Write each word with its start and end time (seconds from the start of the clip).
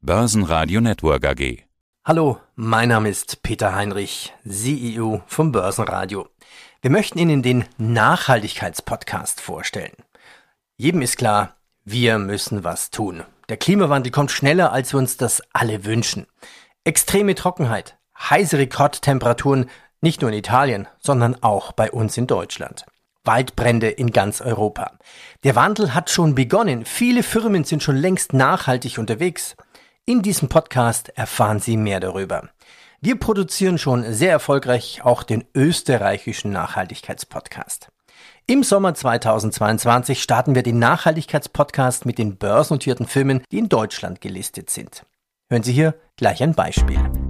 Börsenradio 0.00 0.80
Network 0.80 1.26
AG. 1.26 1.64
Hallo, 2.04 2.38
mein 2.54 2.88
Name 2.88 3.08
ist 3.08 3.42
Peter 3.42 3.74
Heinrich, 3.74 4.32
CEO 4.48 5.22
vom 5.26 5.50
Börsenradio. 5.50 6.28
Wir 6.80 6.92
möchten 6.92 7.18
Ihnen 7.18 7.42
den 7.42 7.64
Nachhaltigkeitspodcast 7.78 9.40
vorstellen. 9.40 9.96
Jedem 10.76 11.02
ist 11.02 11.18
klar, 11.18 11.56
wir 11.84 12.18
müssen 12.18 12.62
was 12.62 12.90
tun. 12.90 13.24
Der 13.48 13.56
Klimawandel 13.56 14.12
kommt 14.12 14.30
schneller, 14.30 14.70
als 14.70 14.94
wir 14.94 14.98
uns 14.98 15.16
das 15.16 15.42
alle 15.52 15.84
wünschen. 15.84 16.28
Extreme 16.84 17.34
Trockenheit, 17.34 17.98
heiße 18.20 18.56
Rekordtemperaturen, 18.56 19.68
nicht 20.00 20.22
nur 20.22 20.30
in 20.30 20.38
Italien, 20.38 20.86
sondern 21.00 21.42
auch 21.42 21.72
bei 21.72 21.90
uns 21.90 22.16
in 22.16 22.28
Deutschland. 22.28 22.86
Waldbrände 23.24 23.88
in 23.90 24.12
ganz 24.12 24.40
Europa. 24.40 24.92
Der 25.42 25.56
Wandel 25.56 25.92
hat 25.92 26.08
schon 26.08 26.36
begonnen. 26.36 26.84
Viele 26.84 27.24
Firmen 27.24 27.64
sind 27.64 27.82
schon 27.82 27.96
längst 27.96 28.32
nachhaltig 28.32 28.98
unterwegs. 28.98 29.56
In 30.08 30.22
diesem 30.22 30.48
Podcast 30.48 31.10
erfahren 31.18 31.60
Sie 31.60 31.76
mehr 31.76 32.00
darüber. 32.00 32.48
Wir 33.02 33.20
produzieren 33.20 33.76
schon 33.76 34.10
sehr 34.10 34.30
erfolgreich 34.30 35.02
auch 35.04 35.22
den 35.22 35.44
österreichischen 35.54 36.50
Nachhaltigkeitspodcast. 36.50 37.88
Im 38.46 38.62
Sommer 38.62 38.94
2022 38.94 40.22
starten 40.22 40.54
wir 40.54 40.62
den 40.62 40.78
Nachhaltigkeitspodcast 40.78 42.06
mit 42.06 42.16
den 42.16 42.36
börsennotierten 42.36 43.06
Firmen, 43.06 43.42
die 43.52 43.58
in 43.58 43.68
Deutschland 43.68 44.22
gelistet 44.22 44.70
sind. 44.70 45.04
Hören 45.50 45.62
Sie 45.62 45.74
hier 45.74 45.94
gleich 46.16 46.42
ein 46.42 46.54
Beispiel. 46.54 47.27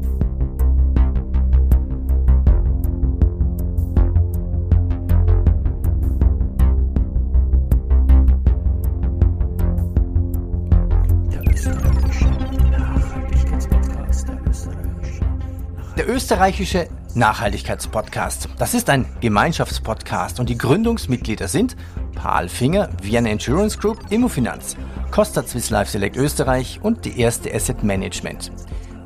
Der 15.98 16.09
österreichische 16.09 16.86
Nachhaltigkeitspodcast. 17.17 18.48
Das 18.56 18.73
ist 18.73 18.89
ein 18.89 19.05
Gemeinschaftspodcast 19.20 20.39
und 20.39 20.48
die 20.48 20.56
Gründungsmitglieder 20.56 21.48
sind 21.48 21.77
Paul 22.14 22.48
Finger, 22.48 22.89
Vienna 23.03 23.31
Insurance 23.31 23.77
Group, 23.77 23.98
Immofinanz, 24.08 24.77
Costa 25.11 25.42
Swiss 25.42 25.70
Life 25.70 25.91
Select 25.91 26.17
Österreich 26.17 26.78
und 26.84 27.05
die 27.05 27.19
erste 27.19 27.53
Asset 27.53 27.83
Management. 27.83 28.53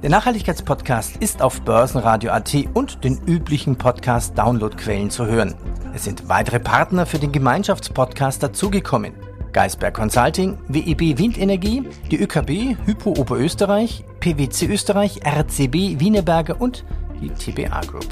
Der 0.02 0.10
Nachhaltigkeitspodcast 0.10 1.16
ist 1.16 1.40
auf 1.40 1.62
Börsenradio.at 1.62 2.54
und 2.74 3.02
den 3.04 3.22
üblichen 3.24 3.76
Podcast-Downloadquellen 3.76 5.08
zu 5.08 5.24
hören. 5.24 5.54
Es 5.94 6.04
sind 6.04 6.28
weitere 6.28 6.60
Partner 6.60 7.06
für 7.06 7.18
den 7.18 7.32
Gemeinschaftspodcast 7.32 8.42
dazugekommen. 8.42 9.14
Geisberg 9.52 9.94
Consulting, 9.94 10.58
WEB 10.68 11.18
Windenergie, 11.18 11.88
die 12.10 12.20
ÖKB, 12.20 12.76
Hypo 12.86 13.10
Oberösterreich, 13.10 14.04
PwC 14.20 14.66
Österreich, 14.66 15.20
RCB 15.24 16.00
Wienerberger 16.00 16.60
und 16.60 16.84
die 17.20 17.28
TBA 17.28 17.80
Group. 17.82 18.06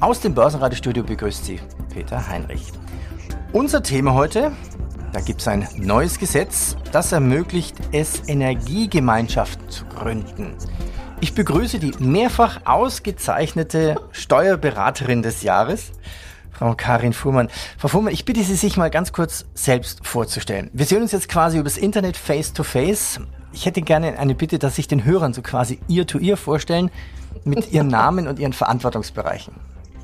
Aus 0.00 0.20
dem 0.20 0.34
Börsenradiostudio 0.34 1.02
begrüßt 1.04 1.44
Sie 1.44 1.60
Peter 1.92 2.28
Heinrich. 2.28 2.72
Unser 3.52 3.82
Thema 3.82 4.14
heute, 4.14 4.52
da 5.12 5.20
gibt 5.20 5.40
es 5.40 5.48
ein 5.48 5.66
neues 5.76 6.18
Gesetz, 6.18 6.76
das 6.92 7.12
ermöglicht 7.12 7.76
es, 7.92 8.28
Energiegemeinschaften 8.28 9.70
zu 9.70 9.86
gründen. 9.86 10.54
Ich 11.20 11.34
begrüße 11.34 11.78
die 11.78 11.92
mehrfach 11.98 12.60
ausgezeichnete 12.66 13.96
Steuerberaterin 14.12 15.22
des 15.22 15.42
Jahres, 15.42 15.92
Frau 16.58 16.74
Karin 16.74 17.12
Fuhrmann. 17.12 17.48
Frau 17.76 17.88
Fuhrmann, 17.88 18.14
ich 18.14 18.24
bitte 18.24 18.42
Sie, 18.42 18.54
sich 18.54 18.78
mal 18.78 18.88
ganz 18.88 19.12
kurz 19.12 19.44
selbst 19.54 20.06
vorzustellen. 20.06 20.70
Wir 20.72 20.86
sehen 20.86 21.02
uns 21.02 21.12
jetzt 21.12 21.28
quasi 21.28 21.58
übers 21.58 21.76
Internet 21.76 22.16
face 22.16 22.54
to 22.54 22.62
face. 22.62 23.20
Ich 23.52 23.66
hätte 23.66 23.82
gerne 23.82 24.18
eine 24.18 24.34
Bitte, 24.34 24.58
dass 24.58 24.76
sich 24.76 24.88
den 24.88 25.04
Hörern 25.04 25.34
so 25.34 25.42
quasi 25.42 25.78
ihr 25.86 26.06
to 26.06 26.18
ihr 26.18 26.38
vorstellen 26.38 26.90
mit 27.44 27.72
ihren 27.72 27.88
Namen 27.88 28.26
und 28.26 28.38
ihren 28.38 28.54
Verantwortungsbereichen. 28.54 29.52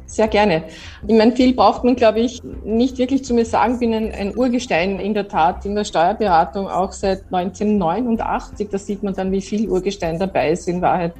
Sehr 0.05 0.29
gerne. 0.29 0.65
Ich 1.09 1.17
meine, 1.17 1.35
viel 1.35 1.55
braucht 1.55 1.85
man, 1.85 1.97
glaube 1.97 2.21
ich, 2.21 2.43
nicht 2.65 2.99
wirklich 2.99 3.25
zu 3.25 3.33
mir 3.33 3.47
sagen. 3.47 3.75
Ich 3.75 3.81
bin 3.81 3.95
ein, 3.95 4.13
ein, 4.13 4.37
Urgestein 4.37 5.01
in 5.01 5.15
der 5.15 5.29
Tat 5.29 5.65
in 5.65 5.75
der 5.75 5.85
Steuerberatung 5.85 6.69
auch 6.69 6.93
seit 6.93 7.25
1989. 7.33 8.69
Da 8.71 8.77
sieht 8.77 9.03
man 9.03 9.15
dann, 9.15 9.33
wie 9.33 9.41
viel 9.41 9.71
Urgestein 9.71 10.19
dabei 10.19 10.51
ist 10.51 10.69
in 10.69 10.83
Wahrheit. 10.83 11.15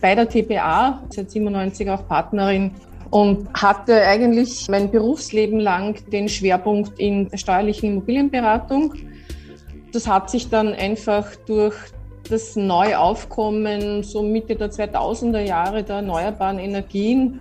Bei 0.00 0.14
der 0.14 0.28
TPA, 0.28 1.02
seit 1.10 1.32
97 1.32 1.90
auch 1.90 2.06
Partnerin 2.06 2.70
und 3.10 3.48
hatte 3.54 4.02
eigentlich 4.02 4.68
mein 4.68 4.90
Berufsleben 4.90 5.60
lang 5.60 5.96
den 6.10 6.28
Schwerpunkt 6.28 6.98
in 6.98 7.28
der 7.28 7.38
steuerlichen 7.38 7.90
Immobilienberatung. 7.90 8.94
Das 9.92 10.06
hat 10.08 10.30
sich 10.30 10.48
dann 10.48 10.74
einfach 10.74 11.36
durch 11.46 11.74
das 12.28 12.56
Neuaufkommen 12.56 14.02
so 14.02 14.22
Mitte 14.22 14.56
der 14.56 14.70
2000er 14.70 15.40
Jahre 15.40 15.82
der 15.82 15.96
erneuerbaren 15.96 16.58
Energien 16.58 17.40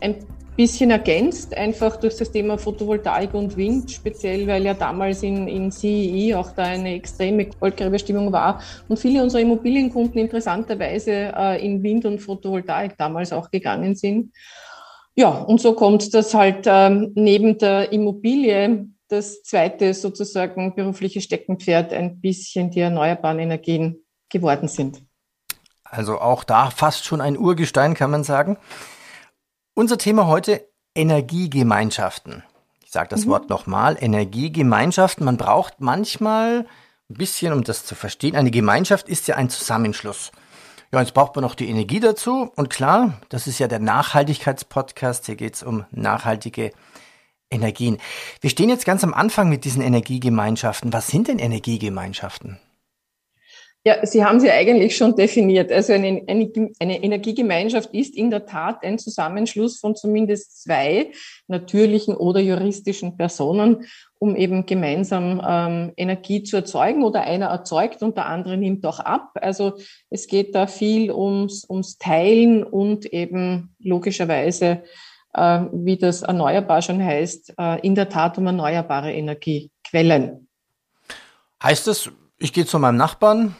ein 0.00 0.16
bisschen 0.56 0.90
ergänzt, 0.90 1.56
einfach 1.56 1.96
durch 1.96 2.16
das 2.16 2.30
Thema 2.30 2.56
Photovoltaik 2.56 3.34
und 3.34 3.56
Wind, 3.56 3.90
speziell 3.90 4.46
weil 4.46 4.64
ja 4.64 4.74
damals 4.74 5.22
in, 5.22 5.48
in 5.48 5.72
CEE 5.72 6.34
auch 6.36 6.52
da 6.52 6.62
eine 6.62 6.94
extreme 6.94 7.46
Goldgräberstimmung 7.46 8.32
war 8.32 8.60
und 8.88 8.98
viele 8.98 9.22
unserer 9.22 9.42
Immobilienkunden 9.42 10.20
interessanterweise 10.20 11.32
äh, 11.36 11.64
in 11.64 11.82
Wind 11.82 12.04
und 12.04 12.20
Photovoltaik 12.20 12.96
damals 12.96 13.32
auch 13.32 13.50
gegangen 13.50 13.96
sind. 13.96 14.32
Ja, 15.16 15.30
und 15.30 15.60
so 15.60 15.74
kommt 15.74 16.12
das 16.12 16.34
halt 16.34 16.64
ähm, 16.66 17.12
neben 17.14 17.58
der 17.58 17.92
Immobilie 17.92 18.88
das 19.08 19.42
zweite 19.42 19.94
sozusagen 19.94 20.74
berufliche 20.74 21.20
Steckenpferd 21.20 21.92
ein 21.92 22.20
bisschen 22.20 22.70
die 22.70 22.80
erneuerbaren 22.80 23.38
Energien 23.38 24.04
geworden 24.28 24.66
sind. 24.66 25.02
Also 25.84 26.20
auch 26.20 26.42
da 26.42 26.70
fast 26.70 27.04
schon 27.04 27.20
ein 27.20 27.38
Urgestein, 27.38 27.94
kann 27.94 28.10
man 28.10 28.24
sagen. 28.24 28.58
Unser 29.74 29.98
Thema 29.98 30.26
heute 30.26 30.68
Energiegemeinschaften. 30.96 32.42
Ich 32.84 32.90
sage 32.90 33.08
das 33.08 33.26
mhm. 33.26 33.30
Wort 33.30 33.50
nochmal, 33.50 33.96
Energiegemeinschaften. 34.00 35.24
Man 35.24 35.36
braucht 35.36 35.80
manchmal 35.80 36.66
ein 37.08 37.14
bisschen, 37.14 37.52
um 37.52 37.62
das 37.62 37.84
zu 37.84 37.94
verstehen. 37.94 38.34
Eine 38.34 38.50
Gemeinschaft 38.50 39.08
ist 39.08 39.28
ja 39.28 39.36
ein 39.36 39.50
Zusammenschluss. 39.50 40.32
Ja, 40.94 41.00
jetzt 41.00 41.12
braucht 41.12 41.34
man 41.34 41.42
noch 41.42 41.56
die 41.56 41.68
Energie 41.68 41.98
dazu. 41.98 42.52
Und 42.54 42.70
klar, 42.70 43.20
das 43.28 43.48
ist 43.48 43.58
ja 43.58 43.66
der 43.66 43.80
Nachhaltigkeitspodcast. 43.80 45.26
Hier 45.26 45.34
geht 45.34 45.56
es 45.56 45.64
um 45.64 45.84
nachhaltige 45.90 46.70
Energien. 47.50 47.98
Wir 48.40 48.48
stehen 48.48 48.68
jetzt 48.68 48.86
ganz 48.86 49.02
am 49.02 49.12
Anfang 49.12 49.48
mit 49.48 49.64
diesen 49.64 49.82
Energiegemeinschaften. 49.82 50.92
Was 50.92 51.08
sind 51.08 51.26
denn 51.26 51.40
Energiegemeinschaften? 51.40 52.60
Ja, 53.82 54.06
Sie 54.06 54.24
haben 54.24 54.38
sie 54.38 54.52
eigentlich 54.52 54.96
schon 54.96 55.16
definiert. 55.16 55.72
Also 55.72 55.94
eine, 55.94 56.22
eine, 56.28 56.50
eine, 56.78 57.02
Energiegemeinschaft 57.02 57.92
ist 57.92 58.16
in 58.16 58.30
der 58.30 58.46
Tat 58.46 58.84
ein 58.84 58.96
Zusammenschluss 58.96 59.80
von 59.80 59.96
zumindest 59.96 60.62
zwei 60.62 61.10
natürlichen 61.48 62.16
oder 62.16 62.38
juristischen 62.38 63.16
Personen, 63.16 63.84
um 64.24 64.36
eben 64.36 64.64
gemeinsam 64.64 65.42
ähm, 65.46 65.92
Energie 65.98 66.42
zu 66.44 66.56
erzeugen 66.56 67.04
oder 67.04 67.24
einer 67.24 67.48
erzeugt 67.48 68.02
und 68.02 68.16
der 68.16 68.24
andere 68.24 68.56
nimmt 68.56 68.86
auch 68.86 68.98
ab. 68.98 69.32
Also 69.34 69.76
es 70.08 70.28
geht 70.28 70.54
da 70.54 70.66
viel 70.66 71.12
ums, 71.12 71.66
ums 71.68 71.98
Teilen 71.98 72.64
und 72.64 73.04
eben 73.04 73.76
logischerweise, 73.80 74.82
äh, 75.34 75.60
wie 75.72 75.98
das 75.98 76.22
erneuerbar 76.22 76.80
schon 76.80 77.04
heißt, 77.04 77.52
äh, 77.58 77.80
in 77.86 77.94
der 77.94 78.08
Tat 78.08 78.38
um 78.38 78.46
erneuerbare 78.46 79.12
Energiequellen. 79.12 80.48
Heißt 81.62 81.86
es, 81.88 82.10
ich 82.38 82.54
gehe 82.54 82.64
zu 82.64 82.78
meinem 82.78 82.96
Nachbarn, 82.96 83.54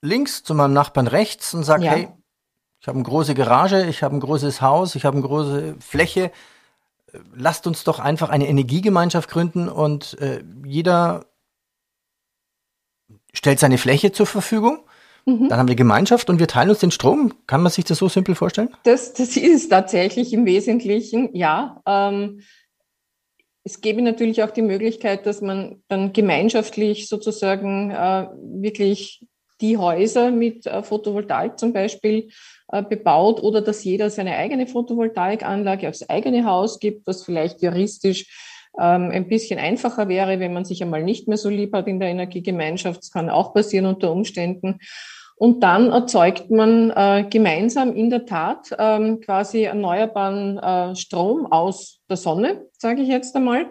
links 0.00 0.42
zu 0.42 0.54
meinem 0.54 0.72
Nachbarn 0.72 1.06
rechts 1.06 1.52
und 1.52 1.64
sage, 1.64 1.84
ja. 1.84 1.92
hey, 1.92 2.08
ich 2.80 2.88
habe 2.88 2.96
eine 2.96 3.04
große 3.04 3.34
Garage, 3.34 3.84
ich 3.84 4.02
habe 4.02 4.16
ein 4.16 4.20
großes 4.20 4.62
Haus, 4.62 4.94
ich 4.94 5.04
habe 5.04 5.18
eine 5.18 5.26
große 5.26 5.76
Fläche. 5.80 6.30
Lasst 7.34 7.66
uns 7.66 7.84
doch 7.84 7.98
einfach 7.98 8.30
eine 8.30 8.48
Energiegemeinschaft 8.48 9.28
gründen 9.28 9.68
und 9.68 10.18
äh, 10.20 10.42
jeder 10.64 11.26
stellt 13.34 13.58
seine 13.58 13.78
Fläche 13.78 14.12
zur 14.12 14.26
Verfügung. 14.26 14.84
Mhm. 15.26 15.48
Dann 15.48 15.58
haben 15.58 15.68
wir 15.68 15.74
Gemeinschaft 15.74 16.30
und 16.30 16.38
wir 16.38 16.48
teilen 16.48 16.70
uns 16.70 16.80
den 16.80 16.90
Strom. 16.90 17.34
Kann 17.46 17.62
man 17.62 17.70
sich 17.70 17.84
das 17.84 17.98
so 17.98 18.08
simpel 18.08 18.34
vorstellen? 18.34 18.70
Das, 18.84 19.12
das 19.12 19.36
ist 19.36 19.68
tatsächlich 19.68 20.32
im 20.32 20.46
Wesentlichen, 20.46 21.34
ja. 21.34 21.80
Ähm, 21.86 22.40
es 23.64 23.80
gäbe 23.80 24.02
natürlich 24.02 24.42
auch 24.42 24.50
die 24.50 24.62
Möglichkeit, 24.62 25.24
dass 25.24 25.40
man 25.40 25.82
dann 25.88 26.12
gemeinschaftlich 26.12 27.08
sozusagen 27.08 27.92
äh, 27.92 28.28
wirklich 28.36 29.24
die 29.60 29.78
Häuser 29.78 30.32
mit 30.32 30.66
äh, 30.66 30.82
Photovoltaik 30.82 31.58
zum 31.58 31.72
Beispiel 31.72 32.30
bebaut 32.80 33.42
oder 33.42 33.60
dass 33.60 33.84
jeder 33.84 34.08
seine 34.08 34.36
eigene 34.36 34.66
Photovoltaikanlage 34.66 35.88
aufs 35.88 36.08
eigene 36.08 36.46
Haus 36.46 36.78
gibt, 36.80 37.06
was 37.06 37.22
vielleicht 37.22 37.60
juristisch 37.60 38.26
ähm, 38.80 39.10
ein 39.12 39.28
bisschen 39.28 39.58
einfacher 39.58 40.08
wäre, 40.08 40.40
wenn 40.40 40.54
man 40.54 40.64
sich 40.64 40.82
einmal 40.82 41.02
nicht 41.02 41.28
mehr 41.28 41.36
so 41.36 41.48
lieb 41.48 41.74
hat 41.74 41.86
in 41.88 42.00
der 42.00 42.08
Energiegemeinschaft. 42.08 43.00
Das 43.00 43.10
kann 43.10 43.28
auch 43.28 43.52
passieren 43.52 43.86
unter 43.86 44.10
Umständen. 44.10 44.78
Und 45.36 45.62
dann 45.62 45.90
erzeugt 45.90 46.50
man 46.50 46.90
äh, 46.90 47.26
gemeinsam 47.28 47.94
in 47.94 48.10
der 48.10 48.26
Tat 48.26 48.74
ähm, 48.78 49.20
quasi 49.20 49.64
erneuerbaren 49.64 50.58
äh, 50.58 50.94
Strom 50.94 51.50
aus 51.50 52.00
der 52.08 52.16
Sonne, 52.16 52.66
sage 52.78 53.02
ich 53.02 53.08
jetzt 53.08 53.34
einmal. 53.34 53.66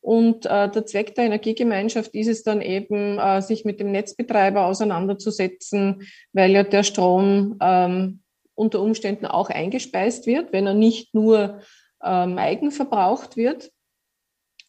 Und 0.00 0.46
äh, 0.46 0.70
der 0.70 0.86
Zweck 0.86 1.14
der 1.14 1.24
Energiegemeinschaft 1.26 2.14
ist 2.14 2.28
es 2.28 2.42
dann 2.42 2.62
eben, 2.62 3.18
äh, 3.18 3.42
sich 3.42 3.66
mit 3.66 3.80
dem 3.80 3.92
Netzbetreiber 3.92 4.64
auseinanderzusetzen, 4.64 6.08
weil 6.32 6.52
ja 6.52 6.62
der 6.62 6.84
Strom 6.84 7.58
ähm, 7.60 8.20
unter 8.60 8.80
Umständen 8.80 9.24
auch 9.24 9.48
eingespeist 9.48 10.26
wird, 10.26 10.52
wenn 10.52 10.66
er 10.66 10.74
nicht 10.74 11.14
nur 11.14 11.60
ähm, 12.04 12.36
eigenverbraucht 12.36 13.36
wird. 13.36 13.70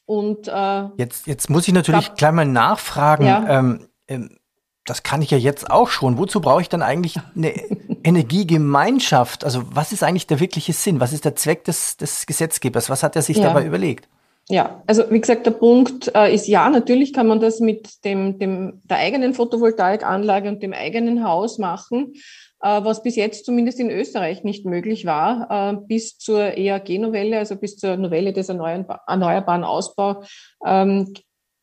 Und 0.06 0.48
äh, 0.48 0.84
jetzt, 0.98 1.28
jetzt 1.28 1.50
muss 1.50 1.68
ich 1.68 1.74
natürlich 1.74 2.08
gab, 2.08 2.18
gleich 2.18 2.32
mal 2.32 2.46
nachfragen. 2.46 3.26
Ja. 3.26 3.60
Ähm, 3.60 3.88
ähm, 4.08 4.38
das 4.86 5.04
kann 5.04 5.22
ich 5.22 5.30
ja 5.30 5.38
jetzt 5.38 5.70
auch 5.70 5.90
schon. 5.90 6.18
Wozu 6.18 6.40
brauche 6.42 6.62
ich 6.62 6.70
dann 6.70 6.82
eigentlich 6.82 7.20
eine 7.36 7.54
Energiegemeinschaft? 8.04 9.44
Also 9.44 9.64
was 9.70 9.92
ist 9.92 10.04
eigentlich 10.04 10.28
der 10.28 10.40
wirkliche 10.40 10.74
Sinn? 10.74 11.00
Was 11.02 11.14
ist 11.14 11.26
der 11.26 11.36
Zweck 11.36 11.66
des, 11.66 11.98
des 11.98 12.26
Gesetzgebers? 12.26 12.90
Was 12.90 13.04
hat 13.04 13.16
er 13.16 13.22
sich 13.22 13.38
ja. 13.38 13.44
dabei 13.44 13.66
überlegt? 13.66 14.08
Ja, 14.50 14.82
also 14.88 15.04
wie 15.12 15.22
gesagt, 15.22 15.46
der 15.46 15.52
Punkt 15.52 16.12
äh, 16.16 16.34
ist 16.34 16.48
ja, 16.48 16.70
natürlich 16.70 17.14
kann 17.14 17.28
man 17.28 17.40
das 17.40 17.60
mit 17.60 18.04
dem, 18.04 18.40
dem, 18.40 18.82
der 18.86 18.98
eigenen 18.98 19.34
Photovoltaikanlage 19.34 20.50
und 20.50 20.64
dem 20.64 20.74
eigenen 20.74 21.24
Haus 21.24 21.58
machen, 21.58 22.14
was 22.62 23.04
bis 23.04 23.16
jetzt 23.16 23.46
zumindest 23.46 23.80
in 23.80 23.90
Österreich 23.90 24.44
nicht 24.44 24.66
möglich 24.66 25.06
war, 25.06 25.74
äh, 25.74 25.78
bis 25.88 26.18
zur 26.18 26.58
EAG-Novelle, 26.58 27.38
also 27.38 27.56
bis 27.56 27.78
zur 27.78 27.98
Novelle 27.98 28.34
des 28.34 28.50
Erneuerbaren 28.50 29.64
Ausbau, 29.64 30.24
ähm, 30.66 31.14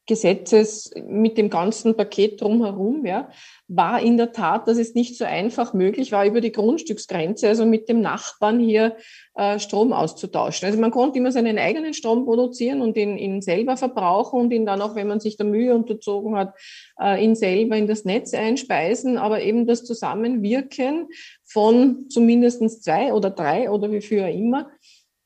Gesetzes 0.09 0.91
mit 1.07 1.37
dem 1.37 1.51
ganzen 1.51 1.95
Paket 1.97 2.41
drumherum, 2.41 3.05
ja, 3.05 3.31
war 3.69 4.01
in 4.01 4.17
der 4.17 4.33
Tat, 4.33 4.67
dass 4.67 4.79
es 4.79 4.95
nicht 4.95 5.19
so 5.19 5.25
einfach 5.25 5.75
möglich 5.75 6.11
war, 6.13 6.25
über 6.25 6.41
die 6.41 6.51
Grundstücksgrenze, 6.51 7.47
also 7.47 7.67
mit 7.67 7.91
dem 7.91 8.01
Nachbarn 8.01 8.59
hier 8.59 8.97
äh, 9.35 9.59
Strom 9.59 9.93
auszutauschen. 9.93 10.67
Also 10.67 10.81
man 10.81 10.91
konnte 10.91 11.19
immer 11.19 11.31
seinen 11.31 11.59
eigenen 11.59 11.93
Strom 11.93 12.25
produzieren 12.25 12.81
und 12.81 12.97
ihn, 12.97 13.19
ihn 13.19 13.43
selber 13.43 13.77
verbrauchen 13.77 14.41
und 14.41 14.51
ihn 14.51 14.65
dann 14.65 14.81
auch, 14.81 14.95
wenn 14.97 15.07
man 15.07 15.21
sich 15.21 15.37
der 15.37 15.47
Mühe 15.47 15.75
unterzogen 15.75 16.35
hat, 16.35 16.55
äh, 16.99 17.23
ihn 17.23 17.37
selber 17.37 17.77
in 17.77 17.87
das 17.87 18.07
Netz 18.07 18.33
einspeisen. 18.33 19.19
Aber 19.19 19.43
eben 19.43 19.67
das 19.67 19.85
Zusammenwirken 19.85 21.09
von 21.45 22.09
zumindest 22.09 22.83
zwei 22.83 23.13
oder 23.13 23.29
drei 23.29 23.71
oder 23.71 23.93
wie 23.93 24.01
viel 24.01 24.21
immer 24.21 24.71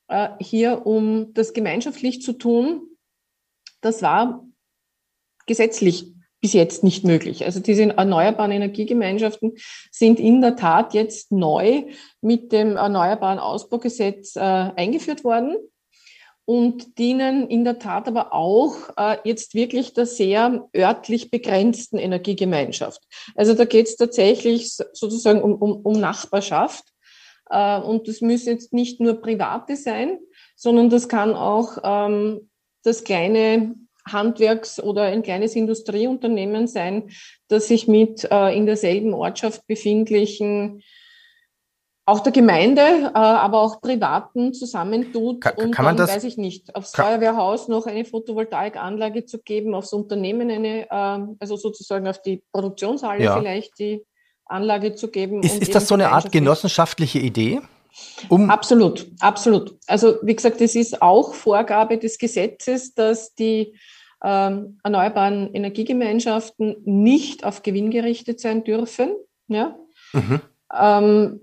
äh, 0.08 0.30
hier, 0.40 0.84
um 0.86 1.32
das 1.34 1.52
gemeinschaftlich 1.52 2.20
zu 2.20 2.32
tun, 2.32 2.88
das 3.80 4.02
war 4.02 4.44
gesetzlich 5.46 6.12
bis 6.40 6.52
jetzt 6.52 6.82
nicht 6.82 7.04
möglich. 7.04 7.44
Also 7.44 7.60
diese 7.60 7.84
erneuerbaren 7.84 8.50
Energiegemeinschaften 8.50 9.52
sind 9.92 10.18
in 10.18 10.40
der 10.40 10.56
Tat 10.56 10.92
jetzt 10.92 11.30
neu 11.30 11.84
mit 12.20 12.50
dem 12.50 12.76
Erneuerbaren 12.76 13.38
Ausbaugesetz 13.38 14.34
äh, 14.34 14.40
eingeführt 14.40 15.22
worden 15.22 15.56
und 16.44 16.98
dienen 16.98 17.48
in 17.48 17.64
der 17.64 17.78
Tat 17.78 18.08
aber 18.08 18.32
auch 18.32 18.74
äh, 18.96 19.18
jetzt 19.22 19.54
wirklich 19.54 19.94
der 19.94 20.06
sehr 20.06 20.68
örtlich 20.76 21.30
begrenzten 21.30 21.98
Energiegemeinschaft. 21.98 23.00
Also 23.36 23.54
da 23.54 23.64
geht 23.64 23.86
es 23.86 23.96
tatsächlich 23.96 24.72
sozusagen 24.72 25.40
um, 25.40 25.54
um, 25.54 25.76
um 25.76 25.92
Nachbarschaft. 25.92 26.84
Äh, 27.50 27.80
und 27.80 28.08
das 28.08 28.20
müssen 28.20 28.48
jetzt 28.48 28.72
nicht 28.72 29.00
nur 29.00 29.14
private 29.14 29.76
sein, 29.76 30.18
sondern 30.56 30.90
das 30.90 31.08
kann 31.08 31.34
auch 31.34 31.78
ähm, 31.84 32.50
das 32.82 33.04
kleine 33.04 33.76
Handwerks- 34.06 34.80
oder 34.80 35.04
ein 35.04 35.22
kleines 35.22 35.54
Industrieunternehmen 35.56 36.66
sein, 36.66 37.10
das 37.48 37.68
sich 37.68 37.88
mit 37.88 38.24
äh, 38.30 38.56
in 38.56 38.66
derselben 38.66 39.14
Ortschaft 39.14 39.66
befindlichen 39.66 40.82
auch 42.04 42.20
der 42.20 42.32
Gemeinde, 42.32 42.82
äh, 42.82 43.18
aber 43.18 43.60
auch 43.60 43.80
Privaten 43.80 44.52
zusammentut, 44.52 45.40
kann, 45.40 45.54
um 45.54 45.70
kann 45.70 45.84
man 45.84 45.96
dann, 45.96 46.06
das, 46.06 46.16
weiß 46.16 46.24
ich 46.24 46.36
nicht, 46.36 46.74
aufs 46.74 46.92
kann, 46.92 47.06
Feuerwehrhaus 47.06 47.68
noch 47.68 47.86
eine 47.86 48.04
Photovoltaikanlage 48.04 49.24
zu 49.24 49.38
geben, 49.38 49.74
aufs 49.74 49.92
Unternehmen 49.92 50.50
eine, 50.50 50.90
äh, 50.90 51.34
also 51.38 51.56
sozusagen 51.56 52.08
auf 52.08 52.20
die 52.20 52.42
Produktionshalle 52.52 53.22
ja. 53.22 53.38
vielleicht 53.38 53.78
die 53.78 54.04
Anlage 54.46 54.94
zu 54.94 55.08
geben. 55.08 55.42
Ist, 55.42 55.62
ist 55.62 55.74
das 55.74 55.86
so 55.86 55.94
eine 55.94 56.10
Art 56.10 56.32
genossenschaftliche 56.32 57.20
Idee? 57.20 57.60
Um 58.28 58.50
absolut, 58.50 59.06
absolut. 59.20 59.76
Also 59.86 60.16
wie 60.22 60.34
gesagt, 60.34 60.60
es 60.60 60.74
ist 60.74 61.02
auch 61.02 61.34
Vorgabe 61.34 61.98
des 61.98 62.18
Gesetzes, 62.18 62.94
dass 62.94 63.34
die 63.34 63.74
ähm, 64.22 64.78
erneuerbaren 64.82 65.52
Energiegemeinschaften 65.52 66.76
nicht 66.84 67.44
auf 67.44 67.62
Gewinn 67.62 67.90
gerichtet 67.90 68.40
sein 68.40 68.64
dürfen. 68.64 69.14
Ja? 69.48 69.76
Mhm. 70.12 70.40
Ähm, 70.72 71.40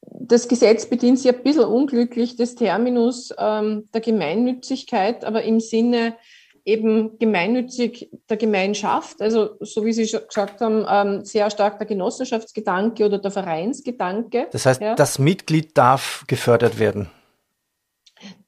das 0.00 0.48
Gesetz 0.48 0.86
bedient 0.86 1.18
sich 1.18 1.34
ein 1.34 1.42
bisschen 1.42 1.64
unglücklich 1.64 2.36
des 2.36 2.54
Terminus 2.54 3.34
ähm, 3.36 3.88
der 3.92 4.00
Gemeinnützigkeit, 4.00 5.24
aber 5.24 5.42
im 5.42 5.60
Sinne 5.60 6.16
eben 6.64 7.18
gemeinnützig 7.18 8.10
der 8.28 8.36
Gemeinschaft, 8.36 9.20
also 9.20 9.56
so 9.60 9.84
wie 9.84 9.92
Sie 9.92 10.06
schon 10.08 10.26
gesagt 10.26 10.60
haben, 10.60 10.86
ähm, 10.88 11.24
sehr 11.24 11.50
stark 11.50 11.78
der 11.78 11.86
Genossenschaftsgedanke 11.86 13.04
oder 13.04 13.18
der 13.18 13.30
Vereinsgedanke. 13.30 14.48
Das 14.50 14.64
heißt, 14.64 14.80
ja. 14.80 14.94
das 14.94 15.18
Mitglied 15.18 15.76
darf 15.76 16.24
gefördert 16.26 16.78
werden. 16.78 17.10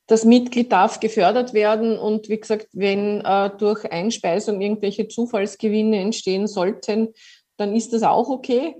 Das 0.07 0.25
Mitglied 0.25 0.73
darf 0.73 1.01
gefördert 1.01 1.53
werden 1.53 1.99
und 1.99 2.29
wie 2.29 2.39
gesagt, 2.39 2.69
wenn 2.73 3.23
äh, 3.23 3.51
durch 3.59 3.91
Einspeisung 3.91 4.61
irgendwelche 4.61 5.09
Zufallsgewinne 5.09 6.01
entstehen 6.01 6.47
sollten, 6.47 7.09
dann 7.57 7.75
ist 7.75 7.93
das 7.93 8.03
auch 8.03 8.29
okay. 8.29 8.77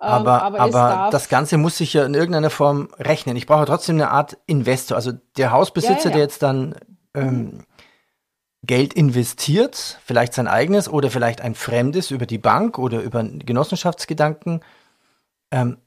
Ähm, 0.00 0.08
aber, 0.08 0.42
aber, 0.42 0.60
aber 0.60 1.10
das 1.12 1.28
Ganze 1.28 1.58
muss 1.58 1.76
sich 1.76 1.92
ja 1.92 2.06
in 2.06 2.14
irgendeiner 2.14 2.50
Form 2.50 2.88
rechnen. 2.98 3.36
Ich 3.36 3.46
brauche 3.46 3.66
trotzdem 3.66 3.96
eine 3.96 4.10
Art 4.10 4.38
Investor. 4.46 4.96
Also 4.96 5.12
der 5.36 5.52
Hausbesitzer, 5.52 6.04
ja, 6.04 6.04
ja. 6.04 6.10
der 6.12 6.20
jetzt 6.22 6.42
dann 6.42 6.74
ähm, 7.14 7.64
Geld 8.62 8.92
investiert, 8.92 9.98
vielleicht 10.04 10.34
sein 10.34 10.46
eigenes 10.46 10.88
oder 10.88 11.10
vielleicht 11.10 11.40
ein 11.40 11.54
fremdes 11.54 12.10
über 12.10 12.26
die 12.26 12.38
Bank 12.38 12.78
oder 12.78 13.00
über 13.00 13.22
Genossenschaftsgedanken, 13.24 14.60
ähm, 15.50 15.78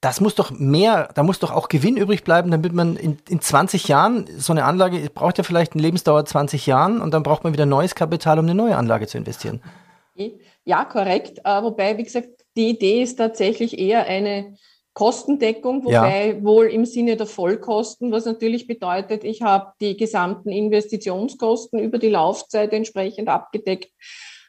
das 0.00 0.20
muss 0.20 0.34
doch 0.34 0.50
mehr, 0.50 1.10
da 1.14 1.22
muss 1.22 1.38
doch 1.38 1.52
auch 1.52 1.68
Gewinn 1.68 1.96
übrig 1.96 2.24
bleiben, 2.24 2.50
damit 2.50 2.72
man 2.72 2.96
in, 2.96 3.18
in 3.28 3.40
20 3.40 3.86
Jahren, 3.86 4.26
so 4.36 4.52
eine 4.52 4.64
Anlage 4.64 4.98
braucht 5.10 5.38
ja 5.38 5.44
vielleicht 5.44 5.74
eine 5.74 5.82
Lebensdauer 5.82 6.24
20 6.24 6.66
Jahren 6.66 7.00
und 7.00 7.14
dann 7.14 7.22
braucht 7.22 7.44
man 7.44 7.52
wieder 7.52 7.66
neues 7.66 7.94
Kapital, 7.94 8.40
um 8.40 8.46
eine 8.46 8.54
neue 8.54 8.76
Anlage 8.76 9.06
zu 9.06 9.16
investieren. 9.16 9.62
Ja, 10.64 10.84
korrekt. 10.84 11.38
Äh, 11.44 11.62
wobei, 11.62 11.96
wie 11.98 12.04
gesagt, 12.04 12.28
die 12.56 12.70
Idee 12.70 13.02
ist 13.02 13.16
tatsächlich 13.16 13.78
eher 13.78 14.04
eine 14.06 14.56
Kostendeckung, 14.94 15.84
wobei 15.84 16.34
ja. 16.34 16.44
wohl 16.44 16.66
im 16.66 16.84
Sinne 16.84 17.16
der 17.16 17.26
Vollkosten, 17.26 18.12
was 18.12 18.26
natürlich 18.26 18.66
bedeutet, 18.66 19.24
ich 19.24 19.42
habe 19.42 19.72
die 19.80 19.96
gesamten 19.96 20.50
Investitionskosten 20.50 21.78
über 21.78 21.98
die 21.98 22.10
Laufzeit 22.10 22.72
entsprechend 22.72 23.28
abgedeckt. 23.28 23.90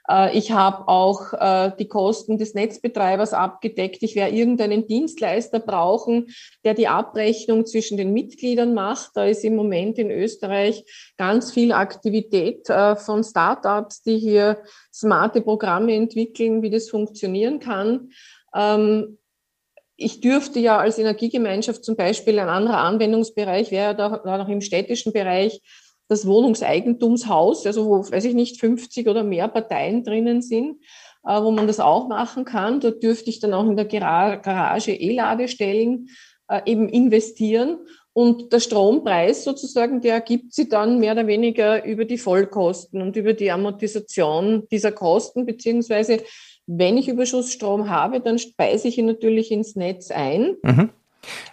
Äh, 0.10 0.38
ich 0.38 0.51
habe 0.51 0.88
auch 0.88 1.34
äh, 1.34 1.72
die 1.80 1.88
Kosten 1.88 2.38
des 2.38 2.54
Netzbetreibers 2.54 3.34
abgedeckt. 3.34 4.04
Ich 4.04 4.16
werde 4.16 4.36
irgendeinen 4.36 4.88
Dienstleister 4.88 5.60
brauchen, 5.60 6.28
der 6.64 6.73
die 6.73 6.88
Abrechnung 6.88 7.66
zwischen 7.66 7.97
den 7.97 8.14
Mitgliedern 8.14 8.73
macht. 8.73 9.12
Da 9.16 9.26
ist 9.26 9.44
im 9.44 9.56
Moment 9.56 9.97
in 9.97 10.12
Österreich 10.12 10.83
ganz 11.18 11.52
viel 11.52 11.71
Aktivität 11.71 12.69
äh, 12.69 12.95
von 12.95 13.23
Startups, 13.23 14.02
die 14.02 14.18
hier 14.18 14.64
smarte 14.94 15.42
Programme 15.42 15.94
entwickeln, 15.94 16.62
wie 16.62 16.69
das 16.69 16.90
funktionieren 16.90 17.59
kann. 17.59 18.09
Ich 19.95 20.21
dürfte 20.21 20.59
ja 20.59 20.78
als 20.80 20.97
Energiegemeinschaft 20.97 21.83
zum 21.83 21.95
Beispiel 21.95 22.40
ein 22.40 22.50
anderer 22.50 22.80
Anwendungsbereich 22.80 23.71
wäre 23.71 23.95
da, 23.95 24.18
da 24.18 24.38
noch 24.38 24.50
im 24.50 24.62
städtischen 24.62 25.14
Bereich 25.14 25.62
das 26.07 26.28
Wohnungseigentumshaus, 26.28 27.66
also 27.66 27.85
wo, 27.85 28.00
weiß 28.00 28.26
ich 28.26 28.33
nicht, 28.33 28.59
50 28.59 29.07
oder 29.07 29.23
mehr 29.23 29.47
Parteien 29.47 30.04
drinnen 30.04 30.42
sind, 30.42 30.78
äh, 31.26 31.42
wo 31.42 31.52
man 31.52 31.68
das 31.68 31.80
auch 31.80 32.07
machen 32.07 32.45
kann. 32.45 32.80
Dort 32.80 33.02
dürfte 33.04 33.30
ich 33.30 33.40
dann 33.40 33.54
auch 33.54 33.66
in 33.66 33.78
der 33.78 33.85
Garage 33.85 34.92
E-Ladestellen 34.92 36.09
äh, 36.47 36.62
eben 36.66 36.90
investieren. 36.90 37.80
Und 38.16 38.54
der 38.54 38.59
Strompreis 38.59 39.44
sozusagen, 39.44 40.00
der 40.02 40.14
ergibt 40.14 40.54
sie 40.54 40.69
dann 40.69 41.00
mehr 41.00 41.14
oder 41.14 41.26
weniger 41.26 41.83
über 41.83 42.06
die 42.06 42.19
Vollkosten 42.19 43.02
und 43.02 43.16
über 43.16 43.33
die 43.33 43.50
Amortisation 43.50 44.68
dieser 44.69 44.92
Kosten, 44.92 45.47
beziehungsweise 45.47 46.21
wenn 46.66 46.98
ich 46.98 47.08
Überschussstrom 47.08 47.90
habe, 47.90 48.20
dann 48.20 48.40
speise 48.40 48.88
ich 48.88 48.98
ihn 48.98 49.06
natürlich 49.06 49.52
ins 49.52 49.76
Netz 49.76 50.12
ein. 50.12 50.56
Mhm. 50.64 50.90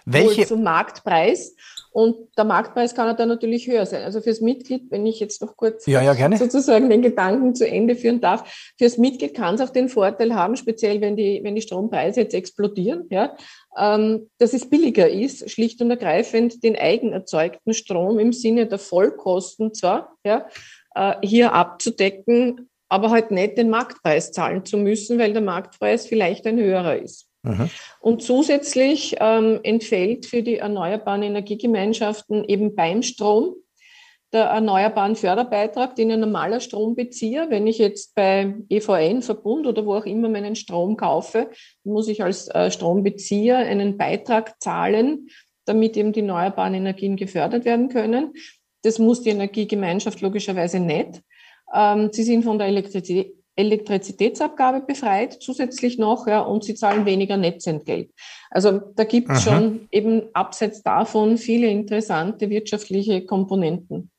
Welche? 0.05 0.45
Zum 0.45 0.63
Marktpreis. 0.63 1.55
Und 1.93 2.15
der 2.37 2.45
Marktpreis 2.45 2.95
kann 2.95 3.13
dann 3.17 3.27
natürlich 3.27 3.67
höher 3.67 3.85
sein. 3.85 4.03
Also 4.03 4.21
fürs 4.21 4.39
Mitglied, 4.39 4.89
wenn 4.91 5.05
ich 5.05 5.19
jetzt 5.19 5.41
noch 5.41 5.57
kurz 5.57 5.85
ja, 5.85 6.01
ja, 6.01 6.37
sozusagen 6.37 6.89
den 6.89 7.01
Gedanken 7.01 7.53
zu 7.53 7.67
Ende 7.67 7.95
führen 7.95 8.21
darf, 8.21 8.73
fürs 8.77 8.97
Mitglied 8.97 9.33
kann 9.33 9.55
es 9.55 9.61
auch 9.61 9.71
den 9.71 9.89
Vorteil 9.89 10.33
haben, 10.33 10.55
speziell 10.55 11.01
wenn 11.01 11.17
die, 11.17 11.41
wenn 11.43 11.53
die 11.53 11.61
Strompreise 11.61 12.21
jetzt 12.21 12.33
explodieren, 12.33 13.07
ja, 13.09 13.35
ähm, 13.77 14.29
dass 14.37 14.53
es 14.53 14.69
billiger 14.69 15.09
ist, 15.09 15.49
schlicht 15.49 15.81
und 15.81 15.89
ergreifend 15.89 16.63
den 16.63 16.77
eigenerzeugten 16.77 17.73
Strom 17.73 18.19
im 18.19 18.31
Sinne 18.31 18.67
der 18.67 18.79
Vollkosten 18.79 19.73
zwar, 19.73 20.15
ja, 20.23 20.47
äh, 20.95 21.15
hier 21.21 21.51
abzudecken, 21.51 22.69
aber 22.91 23.09
halt 23.09 23.31
nicht 23.31 23.57
den 23.57 23.69
Marktpreis 23.69 24.33
zahlen 24.33 24.65
zu 24.65 24.77
müssen, 24.77 25.17
weil 25.17 25.31
der 25.31 25.41
Marktpreis 25.41 26.05
vielleicht 26.05 26.45
ein 26.45 26.59
höherer 26.59 26.97
ist. 26.97 27.29
Mhm. 27.43 27.69
Und 28.01 28.21
zusätzlich 28.21 29.15
ähm, 29.19 29.61
entfällt 29.63 30.25
für 30.25 30.43
die 30.43 30.57
erneuerbaren 30.57 31.23
Energiegemeinschaften 31.23 32.43
eben 32.43 32.75
beim 32.75 33.01
Strom 33.01 33.55
der 34.33 34.43
erneuerbaren 34.45 35.15
Förderbeitrag, 35.15 35.95
den 35.95 36.11
ein 36.11 36.19
normaler 36.19 36.59
Strombezieher, 36.59 37.49
wenn 37.49 37.65
ich 37.65 37.77
jetzt 37.77 38.13
bei 38.13 38.55
EVN, 38.69 39.21
Verbund 39.21 39.67
oder 39.67 39.85
wo 39.85 39.95
auch 39.95 40.05
immer 40.05 40.27
meinen 40.27 40.55
Strom 40.55 40.97
kaufe, 40.97 41.49
muss 41.85 42.09
ich 42.09 42.23
als 42.23 42.49
äh, 42.49 42.71
Strombezieher 42.71 43.57
einen 43.57 43.97
Beitrag 43.97 44.61
zahlen, 44.61 45.29
damit 45.65 45.95
eben 45.95 46.11
die 46.11 46.19
erneuerbaren 46.19 46.73
Energien 46.73 47.15
gefördert 47.15 47.63
werden 47.63 47.87
können. 47.87 48.33
Das 48.83 48.99
muss 48.99 49.21
die 49.21 49.29
Energiegemeinschaft 49.29 50.19
logischerweise 50.19 50.79
nicht. 50.79 51.21
Ähm, 51.73 52.09
sie 52.11 52.23
sind 52.23 52.43
von 52.43 52.57
der 52.57 52.67
Elektrizität, 52.67 53.35
Elektrizitätsabgabe 53.55 54.81
befreit, 54.81 55.37
zusätzlich 55.41 55.97
noch, 55.97 56.25
ja, 56.25 56.39
und 56.39 56.63
sie 56.63 56.73
zahlen 56.73 57.05
weniger 57.05 57.37
Netzentgelt. 57.37 58.11
Also 58.49 58.79
da 58.95 59.03
gibt 59.03 59.29
es 59.29 59.43
schon 59.43 59.87
eben 59.91 60.23
abseits 60.33 60.81
davon 60.83 61.37
viele 61.37 61.67
interessante 61.67 62.49
wirtschaftliche 62.49 63.25
Komponenten. 63.25 64.09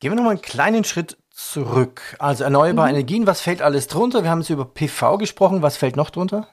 Gehen 0.00 0.12
wir 0.12 0.16
nochmal 0.16 0.32
einen 0.32 0.42
kleinen 0.42 0.84
Schritt 0.84 1.16
zurück. 1.30 2.16
Also 2.18 2.44
erneuerbare 2.44 2.88
mhm. 2.88 2.94
Energien, 2.96 3.26
was 3.26 3.40
fällt 3.40 3.62
alles 3.62 3.86
drunter? 3.86 4.24
Wir 4.24 4.30
haben 4.30 4.40
jetzt 4.40 4.50
über 4.50 4.64
PV 4.64 5.18
gesprochen, 5.18 5.62
was 5.62 5.76
fällt 5.76 5.96
noch 5.96 6.10
drunter? 6.10 6.48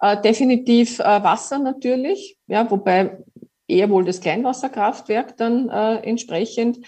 Äh, 0.00 0.20
definitiv 0.20 0.98
äh, 1.00 1.22
Wasser 1.22 1.58
natürlich, 1.58 2.36
ja, 2.46 2.70
wobei 2.70 3.18
eher 3.66 3.88
wohl 3.90 4.04
das 4.04 4.20
Kleinwasserkraftwerk 4.20 5.36
dann 5.36 5.68
äh, 5.68 5.96
entsprechend, 6.06 6.78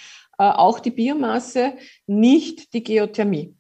auch 0.45 0.81
die 0.81 0.91
Biomasse, 0.91 1.75
nicht 2.07 2.73
die 2.73 2.83
Geothermie 2.83 3.57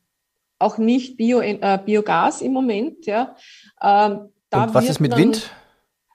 auch 0.58 0.78
nicht 0.78 1.16
Bio, 1.16 1.40
äh, 1.40 1.78
Biogas 1.84 2.40
im 2.40 2.52
Moment. 2.52 3.06
Ja. 3.06 3.36
Ähm, 3.82 4.30
Und 4.52 4.74
was 4.74 4.88
ist 4.88 5.00
mit 5.00 5.16
Wind? 5.16 5.50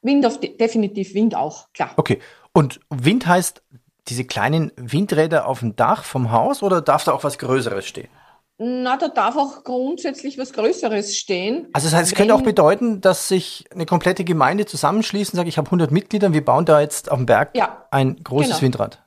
Wind 0.02 0.26
auf 0.26 0.40
definitiv 0.40 1.14
Wind 1.14 1.36
auch, 1.36 1.72
klar. 1.74 1.92
Okay. 1.98 2.20
Und 2.54 2.80
Wind 2.90 3.28
heißt 3.28 3.62
diese 4.08 4.26
kleinen 4.26 4.72
Windräder 4.76 5.48
auf 5.48 5.60
dem 5.60 5.76
Dach 5.76 6.04
vom 6.04 6.32
Haus 6.32 6.64
oder 6.64 6.82
darf 6.82 7.04
da 7.04 7.12
auch 7.12 7.24
was 7.24 7.38
Größeres 7.38 7.86
stehen? 7.86 8.10
Na, 8.58 8.98
da 8.98 9.08
darf 9.08 9.38
auch 9.38 9.64
grundsätzlich 9.64 10.38
was 10.38 10.54
Größeres 10.54 11.16
stehen. 11.18 11.68
Also 11.74 11.88
das 11.88 11.96
heißt, 11.96 12.12
es 12.12 12.18
könnte 12.18 12.36
auch 12.36 12.42
bedeuten, 12.42 13.02
dass 13.02 13.28
sich 13.28 13.66
eine 13.72 13.86
komplette 13.86 14.24
Gemeinde 14.24 14.66
zusammenschließt 14.66 15.34
und 15.34 15.38
sagt, 15.38 15.50
ich 15.50 15.58
habe 15.58 15.68
100 15.68 15.92
Mitglieder 15.92 16.28
und 16.28 16.34
wir 16.34 16.46
bauen 16.46 16.66
da 16.66 16.82
jetzt 16.82 17.12
auf 17.12 17.18
dem 17.18 17.26
Berg 17.26 17.56
ja, 17.56 17.88
ein 17.92 18.24
großes 18.24 18.50
genau. 18.50 18.62
Windrad. 18.62 19.04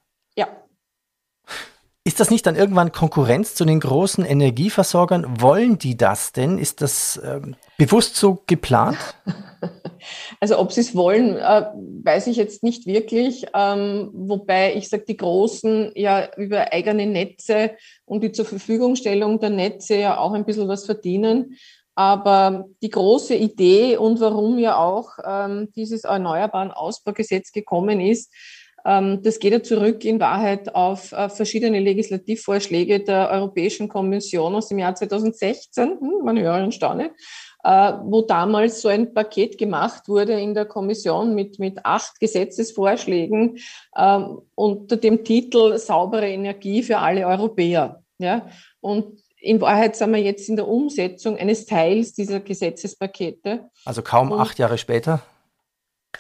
Ist 2.07 2.21
das 2.21 2.31
nicht 2.31 2.45
dann 2.45 2.55
irgendwann 2.55 2.93
Konkurrenz 2.93 3.55
zu 3.55 3.65
den 3.65 3.81
großen 3.81 4.27
Energieversorgern? 4.27 5.41
Wollen 5.41 5.79
die 5.79 5.97
das 5.97 6.33
denn? 6.33 6.59
Ist 6.59 6.83
das 6.83 7.19
ähm, 7.25 7.57
bewusst 7.79 8.17
so 8.17 8.43
geplant? 8.47 8.99
Also 10.39 10.59
ob 10.59 10.71
sie 10.71 10.83
es 10.83 10.95
wollen, 10.95 11.37
äh, 11.37 11.65
weiß 12.05 12.27
ich 12.27 12.37
jetzt 12.37 12.63
nicht 12.63 12.85
wirklich. 12.85 13.47
Ähm, 13.55 14.11
wobei 14.13 14.75
ich 14.75 14.91
sage, 14.91 15.05
die 15.09 15.17
Großen 15.17 15.93
ja 15.95 16.29
über 16.37 16.75
eigene 16.75 17.07
Netze 17.07 17.71
und 18.05 18.23
die 18.23 18.31
zur 18.31 18.45
Verfügungstellung 18.45 19.41
der 19.41 19.49
Netze 19.49 19.97
ja 19.97 20.19
auch 20.19 20.35
ein 20.35 20.45
bisschen 20.45 20.69
was 20.69 20.85
verdienen. 20.85 21.57
Aber 21.95 22.67
die 22.83 22.91
große 22.91 23.35
Idee 23.35 23.97
und 23.97 24.21
warum 24.21 24.59
ja 24.59 24.77
auch 24.77 25.13
ähm, 25.25 25.71
dieses 25.75 26.05
Erneuerbaren 26.05 26.71
Ausbaugesetz 26.71 27.51
gekommen 27.51 28.01
ist, 28.01 28.31
das 28.85 29.39
geht 29.39 29.53
ja 29.53 29.63
zurück 29.63 30.05
in 30.05 30.21
Wahrheit 30.21 30.75
auf 30.75 31.09
verschiedene 31.09 31.81
Legislativvorschläge 31.81 33.01
der 33.01 33.31
Europäischen 33.31 33.89
Kommission 33.89 34.55
aus 34.55 34.69
dem 34.69 34.79
Jahr 34.79 34.95
2016, 34.95 35.99
hm, 36.01 36.21
man 36.23 36.39
höre 36.39 36.63
und 36.63 36.75
staune, 36.75 37.13
äh, 37.65 37.95
wo 38.05 38.21
damals 38.21 38.83
so 38.83 38.89
ein 38.89 39.15
Paket 39.15 39.57
gemacht 39.57 40.07
wurde 40.07 40.39
in 40.39 40.53
der 40.53 40.67
Kommission 40.67 41.35
mit, 41.35 41.59
mit 41.59 41.85
acht 41.85 42.21
Gesetzesvorschlägen 42.21 43.59
ähm, 43.97 44.43
unter 44.55 44.99
dem 44.99 45.25
Titel 45.25 45.79
Saubere 45.79 46.29
Energie 46.29 46.83
für 46.83 46.99
alle 46.99 47.27
Europäer. 47.27 48.03
Ja? 48.19 48.51
Und 48.81 49.19
in 49.41 49.61
Wahrheit 49.63 49.97
sind 49.97 50.13
wir 50.13 50.21
jetzt 50.21 50.49
in 50.49 50.57
der 50.57 50.69
Umsetzung 50.69 51.39
eines 51.39 51.65
Teils 51.65 52.13
dieser 52.13 52.41
Gesetzespakete. 52.41 53.71
Also 53.87 54.03
kaum 54.03 54.33
und, 54.33 54.41
acht 54.41 54.59
Jahre 54.59 54.77
später? 54.77 55.23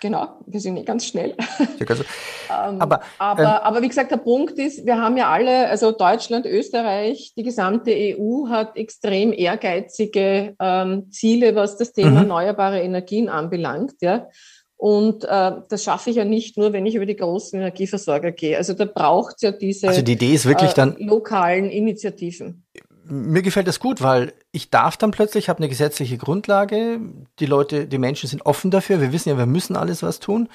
Genau, 0.04 0.28
wir 0.44 0.60
sind 0.60 0.74
nicht 0.74 0.84
ganz 0.84 1.06
schnell. 1.06 1.34
ähm, 1.80 2.78
aber, 2.78 3.00
aber, 3.16 3.42
ähm, 3.42 3.46
aber 3.46 3.80
wie 3.80 3.88
gesagt, 3.88 4.10
der 4.10 4.18
Punkt 4.18 4.58
ist, 4.58 4.84
wir 4.84 5.00
haben 5.00 5.16
ja 5.16 5.30
alle, 5.30 5.66
also 5.70 5.92
Deutschland, 5.92 6.44
Österreich, 6.44 7.32
die 7.34 7.42
gesamte 7.42 7.90
EU 7.90 8.50
hat 8.50 8.76
extrem 8.76 9.32
ehrgeizige 9.32 10.56
ähm, 10.60 11.10
Ziele, 11.10 11.54
was 11.54 11.78
das 11.78 11.94
Thema 11.94 12.10
mhm. 12.10 12.16
erneuerbare 12.18 12.82
Energien 12.82 13.30
anbelangt. 13.30 13.94
Ja. 14.02 14.28
Und 14.76 15.24
äh, 15.24 15.52
das 15.70 15.82
schaffe 15.82 16.10
ich 16.10 16.16
ja 16.16 16.26
nicht 16.26 16.58
nur, 16.58 16.74
wenn 16.74 16.84
ich 16.84 16.96
über 16.96 17.06
die 17.06 17.16
großen 17.16 17.58
Energieversorger 17.58 18.32
gehe. 18.32 18.58
Also 18.58 18.74
da 18.74 18.84
braucht 18.84 19.36
es 19.36 19.40
ja 19.40 19.52
diese 19.52 19.88
also 19.88 20.02
die 20.02 20.12
Idee 20.12 20.34
ist 20.34 20.44
wirklich 20.44 20.72
äh, 20.72 20.74
dann, 20.74 20.96
lokalen 20.98 21.70
Initiativen 21.70 22.66
mir 23.06 23.42
gefällt 23.42 23.68
das 23.68 23.80
gut, 23.80 24.02
weil 24.02 24.32
ich 24.52 24.70
darf 24.70 24.96
dann 24.96 25.10
plötzlich, 25.10 25.48
habe 25.48 25.58
eine 25.58 25.68
gesetzliche 25.68 26.18
Grundlage, 26.18 27.00
die 27.38 27.46
Leute, 27.46 27.86
die 27.86 27.98
Menschen 27.98 28.28
sind 28.28 28.46
offen 28.46 28.70
dafür, 28.70 29.00
wir 29.00 29.12
wissen 29.12 29.28
ja, 29.28 29.38
wir 29.38 29.46
müssen 29.46 29.76
alles 29.76 30.02
was 30.02 30.20
tun. 30.20 30.48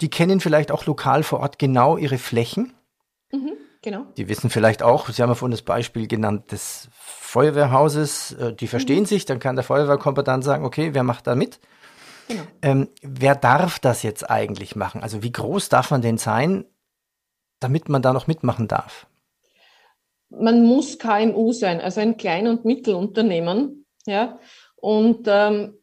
Die 0.00 0.10
kennen 0.10 0.40
vielleicht 0.40 0.70
auch 0.70 0.86
lokal 0.86 1.22
vor 1.22 1.40
Ort 1.40 1.58
genau 1.58 1.96
ihre 1.96 2.18
Flächen. 2.18 2.74
Mhm, 3.32 3.52
genau. 3.82 4.06
Die 4.16 4.28
wissen 4.28 4.50
vielleicht 4.50 4.82
auch, 4.82 5.08
Sie 5.08 5.22
haben 5.22 5.30
ja 5.30 5.34
vorhin 5.34 5.52
das 5.52 5.62
Beispiel 5.62 6.06
genannt 6.06 6.52
des 6.52 6.88
Feuerwehrhauses, 6.92 8.32
äh, 8.32 8.52
die 8.54 8.68
verstehen 8.68 9.00
mhm. 9.00 9.06
sich, 9.06 9.24
dann 9.24 9.40
kann 9.40 9.56
der 9.56 9.64
Feuerwehrkommandant 9.64 10.44
sagen, 10.44 10.64
okay, 10.64 10.90
wer 10.92 11.02
macht 11.02 11.26
da 11.26 11.34
mit? 11.34 11.60
Genau. 12.28 12.42
Ähm, 12.62 12.88
wer 13.02 13.34
darf 13.34 13.78
das 13.78 14.02
jetzt 14.02 14.28
eigentlich 14.30 14.76
machen? 14.76 15.02
Also 15.02 15.22
wie 15.22 15.32
groß 15.32 15.68
darf 15.68 15.90
man 15.90 16.02
denn 16.02 16.18
sein, 16.18 16.64
damit 17.60 17.88
man 17.88 18.02
da 18.02 18.12
noch 18.12 18.26
mitmachen 18.26 18.68
darf? 18.68 19.06
Man 20.38 20.64
muss 20.64 20.98
KMU 20.98 21.52
sein, 21.52 21.80
also 21.80 22.00
ein 22.00 22.16
Klein- 22.16 22.48
und 22.48 22.64
Mittelunternehmen. 22.64 23.86
Ja? 24.06 24.38
Und 24.76 25.26
ähm, 25.26 25.74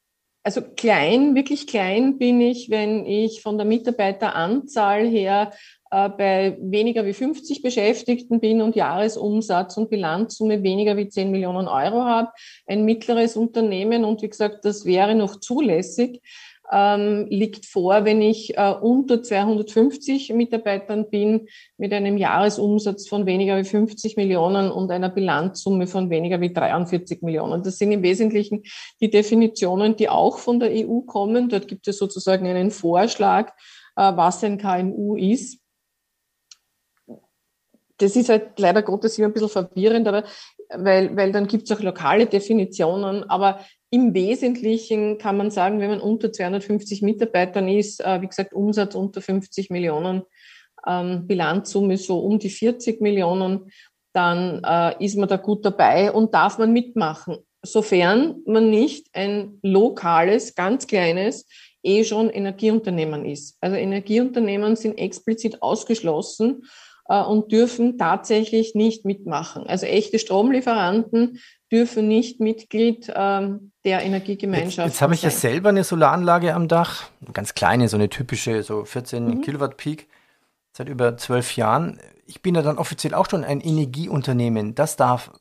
also 0.44 0.62
klein, 0.62 1.36
wirklich 1.36 1.68
klein 1.68 2.18
bin 2.18 2.42
ich, 2.42 2.70
wenn 2.70 3.06
ich 3.06 3.42
von 3.42 3.58
der 3.58 3.66
Mitarbeiteranzahl 3.66 5.08
her 5.08 5.52
äh, 5.90 6.10
bei 6.10 6.58
weniger 6.60 7.06
wie 7.06 7.14
50 7.14 7.62
Beschäftigten 7.62 8.42
bin 8.42 8.62
und 8.62 8.76
Jahresumsatz 8.76 9.78
und 9.78 9.90
Bilanzsumme 9.90 10.62
weniger 10.62 10.98
wie 10.98 11.08
10 11.08 11.32
Millionen 11.32 11.68
Euro 11.68 12.04
habe. 12.04 12.30
Ein 12.68 12.84
mittleres 12.84 13.38
Unternehmen 13.38 14.04
und 14.04 14.22
wie 14.22 14.30
gesagt, 14.30 14.66
das 14.66 14.86
wäre 14.86 15.16
noch 15.16 15.40
zulässig 15.40 16.22
ähm, 16.74 17.28
liegt 17.30 17.66
vor, 17.66 18.04
wenn 18.04 18.22
ich 18.22 18.58
äh, 18.58 18.74
unter 18.82 19.22
250 19.22 20.34
Mitarbeitern 20.34 21.10
bin, 21.10 21.48
mit 21.78 21.94
einem 21.94 22.18
Jahresumsatz 22.18 23.08
von 23.08 23.28
weniger 23.28 23.58
wie 23.58 23.64
50 23.64 24.18
Millionen 24.18 24.72
und 24.72 24.90
einer 24.90 25.10
Bilanzsumme 25.10 25.86
von 25.86 26.10
weniger 26.10 26.42
wie 26.42 26.52
43 26.52 27.22
Millionen. 27.22 27.62
Das 27.62 27.78
sind 27.78 27.92
im 27.92 28.02
Wesentlichen 28.02 28.64
die 29.00 29.12
Definitionen, 29.12 29.96
die 29.96 30.10
auch 30.10 30.40
von 30.40 30.60
der 30.60 30.72
EU 30.72 31.02
kommen. 31.02 31.50
Dort 31.50 31.68
gibt 31.68 31.88
es 31.88 32.00
sozusagen 32.00 32.48
einen 32.48 32.72
Vorschlag, 32.72 33.50
äh, 33.96 34.12
was 34.16 34.44
ein 34.44 34.58
KMU 34.58 35.16
ist 35.16 35.60
das 37.98 38.16
ist 38.16 38.30
halt 38.30 38.60
leider 38.60 38.82
Gottes 38.82 39.18
immer 39.18 39.28
ein 39.28 39.34
bisschen 39.34 39.50
verwirrend, 39.50 40.08
aber 40.08 40.24
weil, 40.76 41.16
weil 41.16 41.32
dann 41.32 41.48
gibt 41.48 41.70
es 41.70 41.78
auch 41.78 41.82
lokale 41.82 42.26
Definitionen, 42.26 43.30
aber 43.30 43.60
im 43.90 44.14
Wesentlichen 44.14 45.18
kann 45.18 45.38
man 45.38 45.52
sagen, 45.52 45.80
wenn 45.80 45.92
man 45.92 46.02
unter 46.02 46.32
250 46.32 47.02
Mitarbeitern 47.02 47.68
ist, 47.68 48.04
äh, 48.04 48.22
wie 48.22 48.28
gesagt, 48.28 48.54
Umsatz 48.54 48.96
unter 48.96 49.22
50 49.22 49.70
Millionen, 49.70 50.24
ähm, 50.88 51.28
Bilanzsumme 51.28 51.98
so 51.98 52.20
um 52.20 52.40
die 52.40 52.50
40 52.50 53.02
Millionen, 53.02 53.72
dann 54.14 54.64
äh, 54.64 55.04
ist 55.04 55.18
man 55.18 55.30
da 55.30 55.38
gut 55.38 55.66
dabei 55.66 56.12
und 56.12 56.34
darf 56.34 56.58
man 56.58 56.74
mitmachen, 56.74 57.38
sofern 57.64 58.42
man 58.46 58.70
nicht 58.70 59.08
ein 59.14 59.60
lokales, 59.62 60.56
ganz 60.56 60.88
kleines, 60.88 61.48
eh 61.84 62.04
schon 62.04 62.30
Energieunternehmen 62.30 63.26
ist. 63.26 63.58
Also 63.62 63.76
Energieunternehmen 63.76 64.76
sind 64.76 64.98
explizit 64.98 65.62
ausgeschlossen 65.62 66.64
und 67.06 67.52
dürfen 67.52 67.98
tatsächlich 67.98 68.76
nicht 68.76 69.06
mitmachen. 69.06 69.68
Also 69.68 69.86
echte 69.86 70.20
Stromlieferanten 70.20 71.40
dürfen 71.72 72.08
nicht 72.08 72.40
Mitglied 72.40 73.12
ähm, 73.14 73.72
der 73.84 74.04
Energiegemeinschaft 74.04 74.76
sein. 74.76 74.86
Jetzt, 74.86 74.96
jetzt 74.96 75.02
habe 75.02 75.14
ich 75.14 75.22
ja 75.24 75.30
selber 75.30 75.70
eine 75.70 75.84
Solaranlage 75.84 76.54
am 76.54 76.68
Dach, 76.68 77.10
ganz 77.34 77.54
kleine, 77.56 77.90
so 77.90 77.98
eine 77.98 78.10
typische, 78.10 78.64
so 78.64 78.86
14 78.86 79.26
mhm. 79.26 79.42
Kilowatt 79.42 79.78
Peak, 79.78 80.08
seit 80.72 80.88
über 80.88 81.18
zwölf 81.18 81.58
Jahren. 81.58 82.00
Ich 82.26 82.42
bin 82.42 82.56
ja 82.56 82.62
dann 82.62 82.78
offiziell 82.78 83.14
auch 83.14 83.30
schon 83.30 83.44
ein 83.44 83.60
Energieunternehmen. 83.60 84.76
Das 84.76 84.96
darf. 84.96 85.32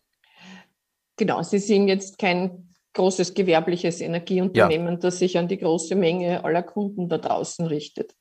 Genau, 1.17 1.43
Sie 1.43 1.59
sind 1.59 1.89
jetzt 1.89 2.19
kein 2.19 2.75
großes 2.95 3.35
gewerbliches 3.35 4.01
Energieunternehmen, 4.01 4.95
ja. 4.95 5.01
das 5.01 5.19
sich 5.19 5.39
an 5.39 5.49
die 5.49 5.59
große 5.59 5.95
Menge 5.95 6.45
aller 6.45 6.63
Kunden 6.63 7.09
da 7.09 7.19
draußen 7.19 7.67
richtet. 7.67 8.15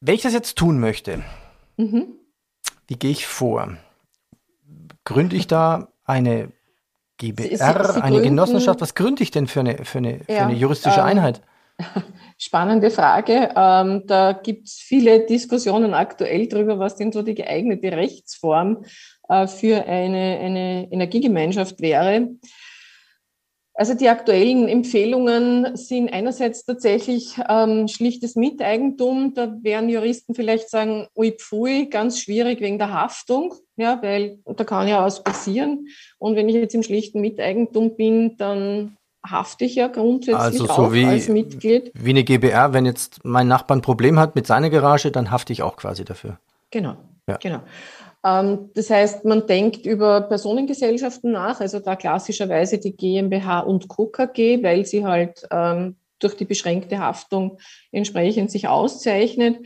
Wenn 0.00 0.14
ich 0.14 0.22
das 0.22 0.32
jetzt 0.32 0.56
tun 0.56 0.80
möchte, 0.80 1.22
Mhm. 1.78 2.18
Wie 2.86 2.96
gehe 2.96 3.10
ich 3.10 3.26
vor? 3.26 3.78
Gründe 5.04 5.36
ich 5.36 5.46
da 5.46 5.88
eine 6.04 6.52
GBR, 7.16 7.44
Sie, 7.44 7.56
Sie, 7.56 7.92
Sie 7.94 8.02
eine 8.02 8.20
Genossenschaft? 8.20 8.80
Was 8.80 8.94
gründe 8.94 9.22
ich 9.22 9.30
denn 9.30 9.46
für 9.46 9.60
eine, 9.60 9.84
für 9.84 9.98
eine, 9.98 10.18
ja, 10.18 10.24
für 10.24 10.34
eine 10.40 10.54
juristische 10.54 11.00
ähm, 11.00 11.06
Einheit? 11.06 11.40
spannende 12.38 12.90
Frage. 12.90 13.50
Ähm, 13.54 14.02
da 14.06 14.32
gibt 14.32 14.68
es 14.68 14.74
viele 14.74 15.26
Diskussionen 15.26 15.94
aktuell 15.94 16.46
darüber, 16.46 16.78
was 16.78 16.96
denn 16.96 17.12
so 17.12 17.22
die 17.22 17.34
geeignete 17.34 17.92
Rechtsform 17.92 18.84
äh, 19.28 19.46
für 19.46 19.84
eine, 19.84 20.38
eine 20.40 20.92
Energiegemeinschaft 20.92 21.80
wäre. 21.80 22.28
Also 23.78 23.94
die 23.94 24.08
aktuellen 24.08 24.66
Empfehlungen 24.66 25.76
sind 25.76 26.12
einerseits 26.12 26.64
tatsächlich 26.64 27.38
ähm, 27.48 27.86
schlichtes 27.86 28.34
Miteigentum. 28.34 29.34
Da 29.34 29.54
werden 29.62 29.88
Juristen 29.88 30.34
vielleicht 30.34 30.68
sagen, 30.68 31.06
ui 31.14 31.30
pfui, 31.30 31.86
ganz 31.88 32.18
schwierig 32.18 32.60
wegen 32.60 32.78
der 32.78 32.92
Haftung, 32.92 33.54
ja, 33.76 34.02
weil 34.02 34.40
da 34.44 34.64
kann 34.64 34.88
ja 34.88 35.04
was 35.04 35.22
passieren. 35.22 35.86
Und 36.18 36.34
wenn 36.34 36.48
ich 36.48 36.56
jetzt 36.56 36.74
im 36.74 36.82
schlichten 36.82 37.20
Miteigentum 37.20 37.94
bin, 37.94 38.36
dann 38.36 38.96
hafte 39.24 39.64
ich 39.64 39.76
ja 39.76 39.86
grundsätzlich 39.86 40.40
also 40.40 40.66
so 40.66 40.72
auch 40.72 40.92
wie, 40.92 41.04
als 41.04 41.28
Mitglied. 41.28 41.92
Wie 41.94 42.10
eine 42.10 42.24
GBR, 42.24 42.72
wenn 42.72 42.84
jetzt 42.84 43.24
mein 43.24 43.46
Nachbar 43.46 43.76
ein 43.76 43.82
Problem 43.82 44.18
hat 44.18 44.34
mit 44.34 44.48
seiner 44.48 44.70
Garage, 44.70 45.12
dann 45.12 45.30
hafte 45.30 45.52
ich 45.52 45.62
auch 45.62 45.76
quasi 45.76 46.04
dafür. 46.04 46.40
Genau, 46.72 46.96
ja. 47.28 47.36
genau. 47.36 47.60
Ähm, 48.24 48.70
das 48.74 48.90
heißt, 48.90 49.24
man 49.24 49.46
denkt 49.46 49.86
über 49.86 50.22
Personengesellschaften 50.22 51.32
nach, 51.32 51.60
also 51.60 51.78
da 51.78 51.96
klassischerweise 51.96 52.78
die 52.78 52.96
GmbH 52.96 53.60
und 53.60 53.88
Co. 53.88 54.06
KG, 54.06 54.62
weil 54.62 54.84
sie 54.86 55.04
halt 55.04 55.46
ähm, 55.50 55.96
durch 56.18 56.34
die 56.34 56.44
beschränkte 56.44 56.98
Haftung 56.98 57.58
entsprechend 57.92 58.50
sich 58.50 58.68
auszeichnet. 58.68 59.58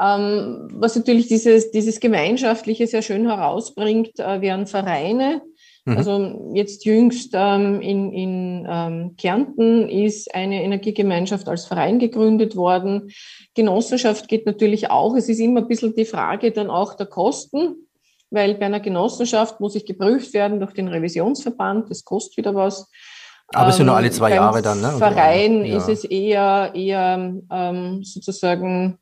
Ähm, 0.00 0.68
was 0.74 0.94
natürlich 0.94 1.26
dieses, 1.26 1.72
dieses 1.72 1.98
Gemeinschaftliche 1.98 2.86
sehr 2.86 3.02
schön 3.02 3.26
herausbringt, 3.26 4.20
äh, 4.20 4.40
wären 4.40 4.66
Vereine. 4.66 5.42
Mhm. 5.84 5.96
Also 5.96 6.52
jetzt 6.54 6.84
jüngst 6.84 7.32
ähm, 7.34 7.80
in, 7.80 8.12
in 8.12 8.66
ähm, 8.70 9.16
Kärnten 9.16 9.88
ist 9.88 10.32
eine 10.32 10.62
Energiegemeinschaft 10.62 11.48
als 11.48 11.66
Verein 11.66 11.98
gegründet 11.98 12.54
worden. 12.54 13.10
Genossenschaft 13.54 14.28
geht 14.28 14.46
natürlich 14.46 14.88
auch. 14.88 15.16
Es 15.16 15.28
ist 15.28 15.40
immer 15.40 15.62
ein 15.62 15.68
bisschen 15.68 15.96
die 15.96 16.04
Frage 16.04 16.52
dann 16.52 16.70
auch 16.70 16.94
der 16.94 17.06
Kosten 17.06 17.87
weil 18.30 18.54
bei 18.54 18.66
einer 18.66 18.80
Genossenschaft 18.80 19.60
muss 19.60 19.74
ich 19.74 19.86
geprüft 19.86 20.34
werden 20.34 20.60
durch 20.60 20.72
den 20.72 20.88
Revisionsverband, 20.88 21.90
das 21.90 22.04
kostet 22.04 22.36
wieder 22.36 22.54
was. 22.54 22.90
Aber 23.54 23.70
es 23.70 23.76
sind 23.76 23.86
nur 23.86 23.96
alle 23.96 24.10
zwei 24.10 24.34
Jahre 24.34 24.60
dann, 24.60 24.80
ne? 24.80 24.92
Verein 24.98 25.64
ja. 25.64 25.78
ist 25.78 25.88
es 25.88 26.04
eher, 26.04 26.72
eher 26.74 27.34
ähm, 27.50 28.04
sozusagen, 28.04 28.98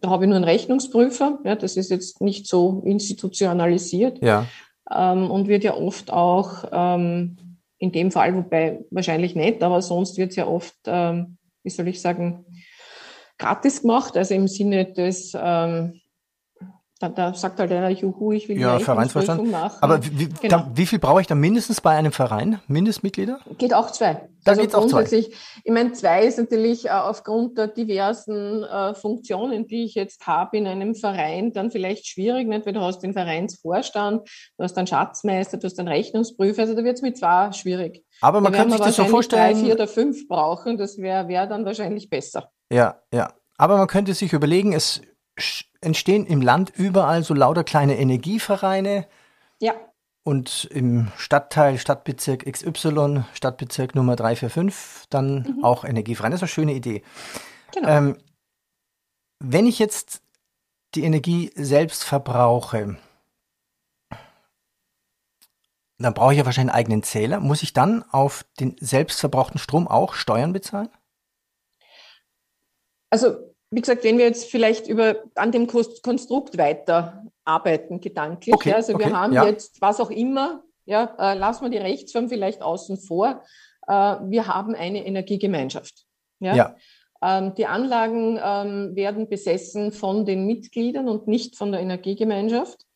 da 0.00 0.10
habe 0.10 0.24
ich 0.24 0.28
nur 0.28 0.36
einen 0.36 0.44
Rechnungsprüfer, 0.44 1.40
ja, 1.44 1.56
das 1.56 1.76
ist 1.76 1.90
jetzt 1.90 2.20
nicht 2.20 2.46
so 2.46 2.82
institutionalisiert. 2.84 4.22
Ja. 4.22 4.46
Ähm, 4.92 5.30
und 5.30 5.48
wird 5.48 5.64
ja 5.64 5.74
oft 5.74 6.12
auch 6.12 6.64
ähm, 6.70 7.36
in 7.78 7.92
dem 7.92 8.12
Fall, 8.12 8.36
wobei 8.36 8.84
wahrscheinlich 8.90 9.34
nicht, 9.34 9.62
aber 9.62 9.82
sonst 9.82 10.18
wird 10.18 10.30
es 10.30 10.36
ja 10.36 10.46
oft, 10.46 10.76
ähm, 10.86 11.38
wie 11.64 11.70
soll 11.70 11.88
ich 11.88 12.00
sagen, 12.00 12.44
gratis 13.38 13.82
gemacht, 13.82 14.16
also 14.16 14.34
im 14.34 14.48
Sinne 14.48 14.92
des 14.92 15.32
ähm, 15.34 15.99
da, 17.00 17.08
da 17.08 17.32
sagt 17.32 17.58
halt 17.58 17.72
einer, 17.72 17.88
juhu, 17.88 18.32
ich 18.32 18.46
will 18.50 18.60
ja, 18.60 18.78
Vereinsvorstand. 18.78 19.50
machen. 19.50 19.78
Aber 19.80 20.04
wie, 20.04 20.28
genau. 20.28 20.58
da, 20.58 20.70
wie 20.74 20.84
viel 20.84 20.98
brauche 20.98 21.22
ich 21.22 21.26
da 21.26 21.34
mindestens 21.34 21.80
bei 21.80 21.92
einem 21.92 22.12
Verein? 22.12 22.60
Mindestmitglieder? 22.68 23.40
Geht 23.56 23.72
auch 23.72 23.90
zwei. 23.90 24.28
Da 24.44 24.52
also 24.52 24.60
geht's 24.60 24.74
auch 24.74 24.86
zwei. 24.86 25.04
Ich 25.04 25.32
meine, 25.66 25.92
zwei 25.92 26.26
ist 26.26 26.38
natürlich 26.38 26.86
äh, 26.86 26.90
aufgrund 26.90 27.56
der 27.56 27.68
diversen 27.68 28.64
äh, 28.64 28.94
Funktionen, 28.94 29.66
die 29.66 29.84
ich 29.84 29.94
jetzt 29.94 30.26
habe 30.26 30.58
in 30.58 30.66
einem 30.66 30.94
Verein, 30.94 31.54
dann 31.54 31.70
vielleicht 31.70 32.06
schwierig, 32.06 32.46
nicht? 32.46 32.66
weil 32.66 32.74
du 32.74 32.80
hast 32.82 33.00
den 33.00 33.14
Vereinsvorstand, 33.14 34.28
du 34.58 34.62
hast 34.62 34.76
einen 34.76 34.86
Schatzmeister, 34.86 35.56
du 35.56 35.64
hast 35.68 35.78
einen 35.78 35.88
Rechnungsprüfer, 35.88 36.62
also 36.62 36.74
da 36.74 36.84
wird 36.84 36.96
es 36.96 37.02
mit 37.02 37.16
zwei 37.16 37.50
schwierig. 37.52 38.04
Aber 38.20 38.42
man 38.42 38.52
da 38.52 38.58
kann 38.58 38.70
sich 38.70 38.80
das 38.80 38.96
so 38.96 39.06
vorstellen. 39.06 39.54
drei, 39.54 39.64
vier 39.64 39.74
oder 39.74 39.88
fünf 39.88 40.28
brauchen, 40.28 40.76
das 40.76 40.98
wäre 40.98 41.28
wär 41.28 41.46
dann 41.46 41.64
wahrscheinlich 41.64 42.10
besser. 42.10 42.50
Ja, 42.70 43.00
ja. 43.10 43.32
Aber 43.56 43.78
man 43.78 43.86
könnte 43.86 44.12
sich 44.12 44.34
überlegen, 44.34 44.74
es 44.74 45.00
entstehen 45.80 46.26
im 46.26 46.42
Land 46.42 46.70
überall 46.70 47.22
so 47.22 47.34
lauter 47.34 47.64
kleine 47.64 47.98
Energievereine. 47.98 49.06
Ja. 49.60 49.74
Und 50.22 50.68
im 50.70 51.10
Stadtteil, 51.16 51.78
Stadtbezirk 51.78 52.44
XY, 52.50 53.24
Stadtbezirk 53.32 53.94
Nummer 53.94 54.16
345, 54.16 55.08
dann 55.08 55.42
mhm. 55.42 55.64
auch 55.64 55.84
Energievereine. 55.84 56.34
Das 56.34 56.40
ist 56.40 56.42
eine 56.42 56.48
schöne 56.48 56.74
Idee. 56.74 57.02
Genau. 57.72 57.88
Ähm, 57.88 58.18
wenn 59.38 59.66
ich 59.66 59.78
jetzt 59.78 60.22
die 60.94 61.04
Energie 61.04 61.50
selbst 61.54 62.04
verbrauche, 62.04 62.98
dann 65.98 66.14
brauche 66.14 66.32
ich 66.32 66.38
ja 66.38 66.46
wahrscheinlich 66.46 66.72
einen 66.72 66.78
eigenen 66.78 67.02
Zähler. 67.02 67.40
Muss 67.40 67.62
ich 67.62 67.72
dann 67.72 68.02
auf 68.10 68.44
den 68.58 68.76
selbstverbrauchten 68.80 69.58
Strom 69.58 69.88
auch 69.88 70.14
Steuern 70.14 70.52
bezahlen? 70.52 70.90
Also 73.10 73.49
wie 73.70 73.80
gesagt, 73.80 74.04
wenn 74.04 74.18
wir 74.18 74.24
jetzt 74.24 74.50
vielleicht 74.50 74.88
über 74.88 75.16
an 75.34 75.52
dem 75.52 75.66
Konstrukt 75.66 76.58
weiter 76.58 77.24
arbeiten, 77.44 78.00
gedanklich. 78.00 78.54
Okay, 78.54 78.70
ja, 78.70 78.76
also 78.76 78.94
okay, 78.94 79.06
wir 79.06 79.18
haben 79.18 79.32
ja. 79.32 79.46
jetzt 79.46 79.80
was 79.80 80.00
auch 80.00 80.10
immer, 80.10 80.64
ja, 80.84 81.14
äh, 81.18 81.38
lassen 81.38 81.64
wir 81.64 81.70
die 81.70 81.78
Rechtsform 81.78 82.28
vielleicht 82.28 82.62
außen 82.62 82.98
vor. 82.98 83.42
Äh, 83.86 83.92
wir 83.92 84.46
haben 84.48 84.74
eine 84.74 85.06
Energiegemeinschaft. 85.06 86.04
Ja. 86.40 86.54
ja. 86.56 86.76
Ähm, 87.22 87.54
die 87.54 87.66
Anlagen 87.66 88.40
ähm, 88.42 88.96
werden 88.96 89.28
besessen 89.28 89.92
von 89.92 90.24
den 90.24 90.46
Mitgliedern 90.46 91.08
und 91.08 91.28
nicht 91.28 91.56
von 91.56 91.70
der 91.70 91.80
Energiegemeinschaft. 91.80 92.86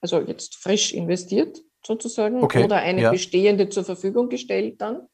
Also 0.00 0.20
jetzt 0.20 0.56
frisch 0.56 0.92
investiert 0.92 1.60
sozusagen 1.86 2.42
okay, 2.42 2.64
oder 2.64 2.76
eine 2.76 3.10
bestehende 3.10 3.68
zur 3.68 3.84
Verfügung 3.84 4.28
gestellt 4.28 4.80
dann. 4.80 5.06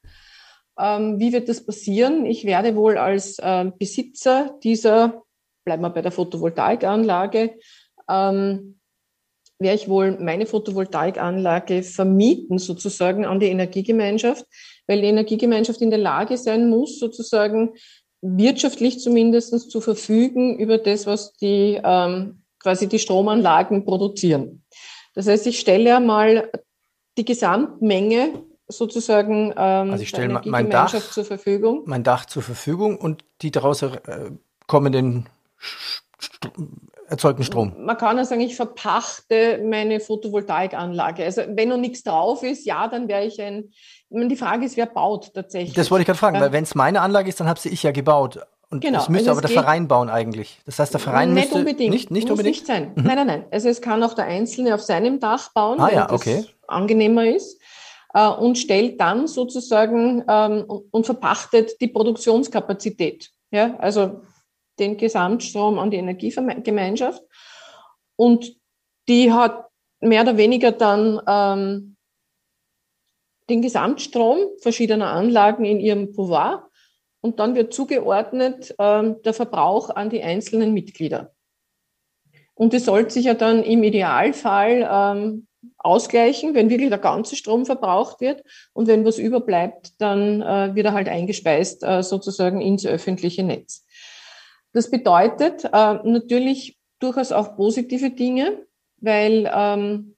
Ähm, 0.80 1.18
wie 1.18 1.32
wird 1.32 1.48
das 1.48 1.64
passieren? 1.64 2.24
Ich 2.24 2.44
werde 2.44 2.74
wohl 2.74 2.96
als 2.96 3.38
äh, 3.38 3.70
Besitzer 3.78 4.58
dieser, 4.62 5.22
bleiben 5.64 5.82
wir 5.82 5.90
bei 5.90 6.02
der 6.02 6.12
Photovoltaikanlage, 6.12 7.58
ähm, 8.08 8.80
werde 9.58 9.76
ich 9.76 9.88
wohl 9.88 10.18
meine 10.18 10.46
Photovoltaikanlage 10.46 11.82
vermieten 11.82 12.58
sozusagen 12.58 13.26
an 13.26 13.40
die 13.40 13.48
Energiegemeinschaft, 13.48 14.46
weil 14.86 15.02
die 15.02 15.08
Energiegemeinschaft 15.08 15.82
in 15.82 15.90
der 15.90 15.98
Lage 15.98 16.38
sein 16.38 16.70
muss, 16.70 16.98
sozusagen 16.98 17.74
wirtschaftlich 18.22 19.00
zumindest 19.00 19.70
zu 19.70 19.80
verfügen 19.80 20.58
über 20.58 20.78
das, 20.78 21.06
was 21.06 21.34
die 21.34 21.78
ähm, 21.82 22.42
quasi 22.58 22.88
die 22.88 22.98
Stromanlagen 22.98 23.84
produzieren. 23.84 24.64
Das 25.14 25.26
heißt, 25.26 25.46
ich 25.46 25.60
stelle 25.60 25.96
einmal 25.96 26.50
die 27.18 27.24
Gesamtmenge 27.24 28.44
sozusagen 28.70 29.52
ähm, 29.56 29.90
also 29.90 30.02
ich 30.02 30.08
stelle 30.08 30.40
mein 30.44 30.70
Dach 30.70 30.92
zur 30.92 31.24
Verfügung. 31.24 31.82
Mein 31.86 32.02
Dach 32.02 32.26
zur 32.26 32.42
Verfügung 32.42 32.96
und 32.96 33.24
die 33.42 33.50
daraus 33.50 33.82
äh, 33.82 33.98
kommenden 34.66 35.28
erzeugten 37.08 37.42
Strom. 37.42 37.74
Man 37.78 37.96
kann 37.96 38.16
ja 38.16 38.24
sagen, 38.24 38.40
ich 38.40 38.56
verpachte 38.56 39.60
meine 39.64 40.00
Photovoltaikanlage. 40.00 41.24
Also 41.24 41.42
wenn 41.48 41.68
noch 41.68 41.76
nichts 41.76 42.04
drauf 42.04 42.42
ist, 42.42 42.64
ja, 42.64 42.86
dann 42.88 43.08
wäre 43.08 43.24
ich 43.24 43.40
ein. 43.42 43.72
Die 44.10 44.36
Frage 44.36 44.64
ist, 44.64 44.76
wer 44.76 44.86
baut 44.86 45.34
tatsächlich? 45.34 45.74
Das 45.74 45.90
wollte 45.90 46.02
ich 46.02 46.06
gerade 46.06 46.18
fragen, 46.18 46.36
ja. 46.36 46.42
weil 46.42 46.52
wenn 46.52 46.64
es 46.64 46.74
meine 46.74 47.00
Anlage 47.00 47.28
ist, 47.28 47.40
dann 47.40 47.48
habe 47.48 47.58
sie 47.58 47.68
ich 47.68 47.82
ja 47.82 47.90
gebaut. 47.90 48.38
Und 48.70 48.82
genau. 48.82 48.98
das 48.98 49.08
müsste 49.08 49.30
also 49.30 49.40
aber 49.40 49.48
der 49.48 49.62
Verein 49.62 49.88
bauen 49.88 50.08
eigentlich. 50.08 50.60
Das 50.64 50.78
heißt, 50.78 50.94
der 50.94 51.00
Verein 51.00 51.34
nicht 51.34 51.46
müsste 51.46 51.58
unbedingt. 51.58 51.92
nicht, 51.92 52.10
nicht 52.12 52.24
Muss 52.24 52.30
unbedingt 52.32 52.56
nicht 52.56 52.66
sein. 52.66 52.92
Mhm. 52.94 53.02
Nein, 53.02 53.16
nein, 53.16 53.26
nein. 53.26 53.44
Also 53.50 53.68
es 53.68 53.80
kann 53.80 54.02
auch 54.04 54.14
der 54.14 54.26
Einzelne 54.26 54.74
auf 54.74 54.82
seinem 54.82 55.18
Dach 55.18 55.52
bauen, 55.52 55.80
ah, 55.80 55.88
wenn 55.88 55.94
ja, 55.94 56.12
okay. 56.12 56.44
das 56.46 56.68
angenehmer 56.68 57.26
ist 57.26 57.60
und 58.12 58.58
stellt 58.58 59.00
dann 59.00 59.26
sozusagen 59.28 60.24
ähm, 60.28 60.64
und 60.90 61.06
verpachtet 61.06 61.80
die 61.80 61.88
Produktionskapazität. 61.88 63.30
Ja, 63.50 63.76
also 63.78 64.22
den 64.78 64.96
Gesamtstrom 64.96 65.78
an 65.78 65.90
die 65.90 65.98
Energiegemeinschaft. 65.98 67.22
Und 68.16 68.56
die 69.08 69.32
hat 69.32 69.66
mehr 70.00 70.22
oder 70.22 70.36
weniger 70.36 70.72
dann 70.72 71.20
ähm, 71.26 71.96
den 73.48 73.62
Gesamtstrom 73.62 74.38
verschiedener 74.60 75.10
Anlagen 75.10 75.64
in 75.64 75.80
ihrem 75.80 76.12
Pouvoir 76.12 76.70
und 77.20 77.38
dann 77.38 77.54
wird 77.54 77.74
zugeordnet 77.74 78.74
ähm, 78.78 79.20
der 79.22 79.34
Verbrauch 79.34 79.90
an 79.90 80.08
die 80.10 80.22
einzelnen 80.22 80.72
Mitglieder. 80.72 81.34
Und 82.54 82.74
es 82.74 82.84
sollte 82.84 83.10
sich 83.10 83.24
ja 83.26 83.34
dann 83.34 83.62
im 83.62 83.82
Idealfall 83.82 84.88
ähm, 84.90 85.46
ausgleichen, 85.78 86.54
wenn 86.54 86.70
wirklich 86.70 86.88
der 86.88 86.98
ganze 86.98 87.36
Strom 87.36 87.66
verbraucht 87.66 88.20
wird. 88.20 88.42
Und 88.72 88.86
wenn 88.86 89.04
was 89.04 89.18
überbleibt, 89.18 90.00
dann 90.00 90.40
äh, 90.42 90.74
wird 90.74 90.86
er 90.86 90.92
halt 90.92 91.08
eingespeist 91.08 91.82
äh, 91.82 92.02
sozusagen 92.02 92.60
ins 92.60 92.86
öffentliche 92.86 93.42
Netz. 93.42 93.84
Das 94.72 94.90
bedeutet 94.90 95.64
äh, 95.64 95.68
natürlich 96.04 96.78
durchaus 97.00 97.32
auch 97.32 97.56
positive 97.56 98.10
Dinge, 98.10 98.66
weil 98.98 99.50
ähm, 99.52 100.16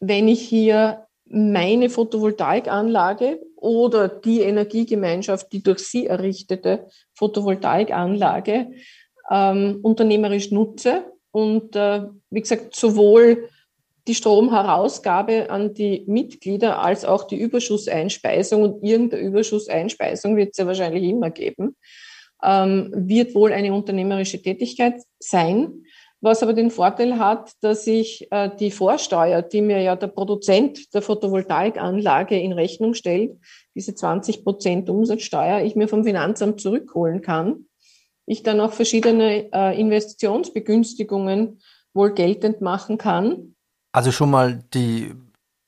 wenn 0.00 0.28
ich 0.28 0.40
hier 0.40 1.06
meine 1.26 1.88
Photovoltaikanlage 1.88 3.40
oder 3.56 4.08
die 4.08 4.40
Energiegemeinschaft, 4.40 5.52
die 5.52 5.62
durch 5.62 5.80
sie 5.80 6.06
errichtete 6.06 6.88
Photovoltaikanlage 7.14 8.72
ähm, 9.30 9.78
unternehmerisch 9.82 10.50
nutze 10.50 11.04
und 11.30 11.74
äh, 11.76 12.02
wie 12.30 12.40
gesagt 12.40 12.76
sowohl 12.76 13.48
die 14.06 14.14
Stromherausgabe 14.14 15.50
an 15.50 15.74
die 15.74 16.04
Mitglieder 16.06 16.82
als 16.82 17.04
auch 17.04 17.24
die 17.24 17.36
Überschusseinspeisung 17.40 18.62
und 18.62 18.84
irgendeine 18.84 19.22
Überschusseinspeisung 19.22 20.36
wird 20.36 20.50
es 20.52 20.58
ja 20.58 20.66
wahrscheinlich 20.66 21.04
immer 21.04 21.30
geben. 21.30 21.76
ähm, 22.42 22.92
wird 22.94 23.34
wohl 23.34 23.52
eine 23.52 23.72
unternehmerische 23.72 24.42
Tätigkeit 24.42 25.00
sein, 25.18 25.84
was 26.20 26.42
aber 26.42 26.52
den 26.52 26.70
Vorteil 26.70 27.18
hat, 27.18 27.52
dass 27.60 27.86
ich 27.86 28.30
äh, 28.30 28.50
die 28.58 28.70
Vorsteuer, 28.70 29.42
die 29.42 29.62
mir 29.62 29.80
ja 29.80 29.96
der 29.96 30.08
Produzent 30.08 30.94
der 30.94 31.02
Photovoltaikanlage 31.02 32.38
in 32.38 32.52
Rechnung 32.52 32.94
stellt, 32.94 33.38
diese 33.74 33.94
20 33.94 34.44
Prozent 34.44 34.88
Umsatzsteuer, 34.88 35.62
ich 35.62 35.76
mir 35.76 35.88
vom 35.88 36.04
Finanzamt 36.04 36.60
zurückholen 36.60 37.20
kann. 37.20 37.66
Ich 38.26 38.42
dann 38.42 38.60
auch 38.60 38.72
verschiedene 38.72 39.52
äh, 39.52 39.78
Investitionsbegünstigungen 39.78 41.60
wohl 41.92 42.12
geltend 42.14 42.60
machen 42.60 42.96
kann. 42.96 43.53
Also 43.94 44.10
schon 44.10 44.28
mal 44.28 44.64
die 44.74 45.14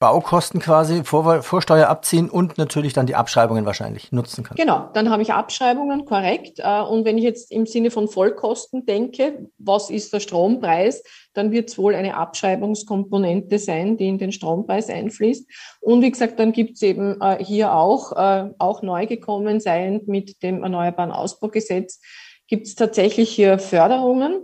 Baukosten 0.00 0.60
quasi 0.60 1.04
Vor 1.04 1.44
Vorsteuer 1.44 1.86
abziehen 1.86 2.28
und 2.28 2.58
natürlich 2.58 2.92
dann 2.92 3.06
die 3.06 3.14
Abschreibungen 3.14 3.64
wahrscheinlich 3.66 4.10
nutzen 4.10 4.42
kann. 4.42 4.56
Genau, 4.56 4.90
dann 4.94 5.10
habe 5.10 5.22
ich 5.22 5.32
Abschreibungen, 5.32 6.04
korrekt. 6.06 6.58
Äh, 6.58 6.82
und 6.82 7.04
wenn 7.04 7.18
ich 7.18 7.24
jetzt 7.24 7.52
im 7.52 7.66
Sinne 7.66 7.92
von 7.92 8.08
Vollkosten 8.08 8.84
denke, 8.84 9.48
was 9.58 9.90
ist 9.90 10.12
der 10.12 10.18
Strompreis, 10.18 11.04
dann 11.34 11.52
wird 11.52 11.70
es 11.70 11.78
wohl 11.78 11.94
eine 11.94 12.16
Abschreibungskomponente 12.16 13.60
sein, 13.60 13.96
die 13.96 14.08
in 14.08 14.18
den 14.18 14.32
Strompreis 14.32 14.90
einfließt. 14.90 15.48
Und 15.80 16.02
wie 16.02 16.10
gesagt, 16.10 16.40
dann 16.40 16.50
gibt 16.50 16.74
es 16.74 16.82
eben 16.82 17.20
äh, 17.20 17.42
hier 17.42 17.72
auch, 17.72 18.10
äh, 18.16 18.50
auch 18.58 18.82
neu 18.82 19.06
gekommen, 19.06 19.60
seiend 19.60 20.08
mit 20.08 20.42
dem 20.42 20.64
Erneuerbaren 20.64 21.12
Ausbaugesetz, 21.12 22.00
gibt 22.48 22.66
es 22.66 22.74
tatsächlich 22.74 23.30
hier 23.30 23.60
Förderungen, 23.60 24.42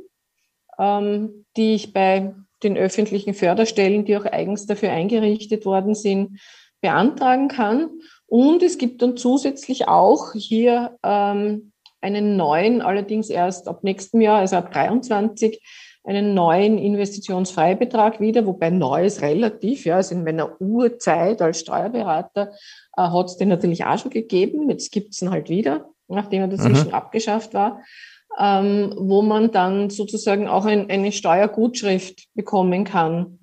ähm, 0.78 1.46
die 1.56 1.74
ich 1.74 1.92
bei 1.92 2.32
den 2.62 2.76
öffentlichen 2.76 3.34
Förderstellen, 3.34 4.04
die 4.04 4.16
auch 4.16 4.24
eigens 4.24 4.66
dafür 4.66 4.90
eingerichtet 4.90 5.64
worden 5.64 5.94
sind, 5.94 6.40
beantragen 6.80 7.48
kann. 7.48 7.90
Und 8.26 8.62
es 8.62 8.78
gibt 8.78 9.02
dann 9.02 9.16
zusätzlich 9.16 9.88
auch 9.88 10.32
hier 10.34 10.96
ähm, 11.02 11.72
einen 12.00 12.36
neuen, 12.36 12.82
allerdings 12.82 13.30
erst 13.30 13.68
ab 13.68 13.84
nächstem 13.84 14.20
Jahr, 14.20 14.38
also 14.38 14.56
ab 14.56 14.72
23, 14.72 15.60
einen 16.04 16.34
neuen 16.34 16.78
Investitionsfreibetrag 16.78 18.20
wieder, 18.20 18.44
wobei 18.44 18.70
neu 18.70 19.04
ist 19.04 19.22
relativ, 19.22 19.84
ja, 19.84 19.96
also 19.96 20.16
in 20.16 20.24
meiner 20.24 20.60
Urzeit 20.60 21.40
als 21.40 21.60
Steuerberater 21.60 22.52
äh, 22.96 23.02
hat 23.02 23.26
es 23.26 23.36
den 23.36 23.48
natürlich 23.48 23.84
auch 23.84 23.98
schon 23.98 24.10
gegeben, 24.10 24.68
jetzt 24.68 24.90
gibt 24.90 25.14
es 25.14 25.22
ihn 25.22 25.30
halt 25.30 25.48
wieder, 25.48 25.90
nachdem 26.08 26.42
er 26.42 26.48
dazwischen 26.48 26.88
mhm. 26.88 26.94
abgeschafft 26.94 27.54
war 27.54 27.80
ähm, 28.38 28.94
wo 28.96 29.22
man 29.22 29.50
dann 29.50 29.90
sozusagen 29.90 30.48
auch 30.48 30.64
ein, 30.64 30.90
eine 30.90 31.12
Steuergutschrift 31.12 32.28
bekommen 32.34 32.84
kann, 32.84 33.38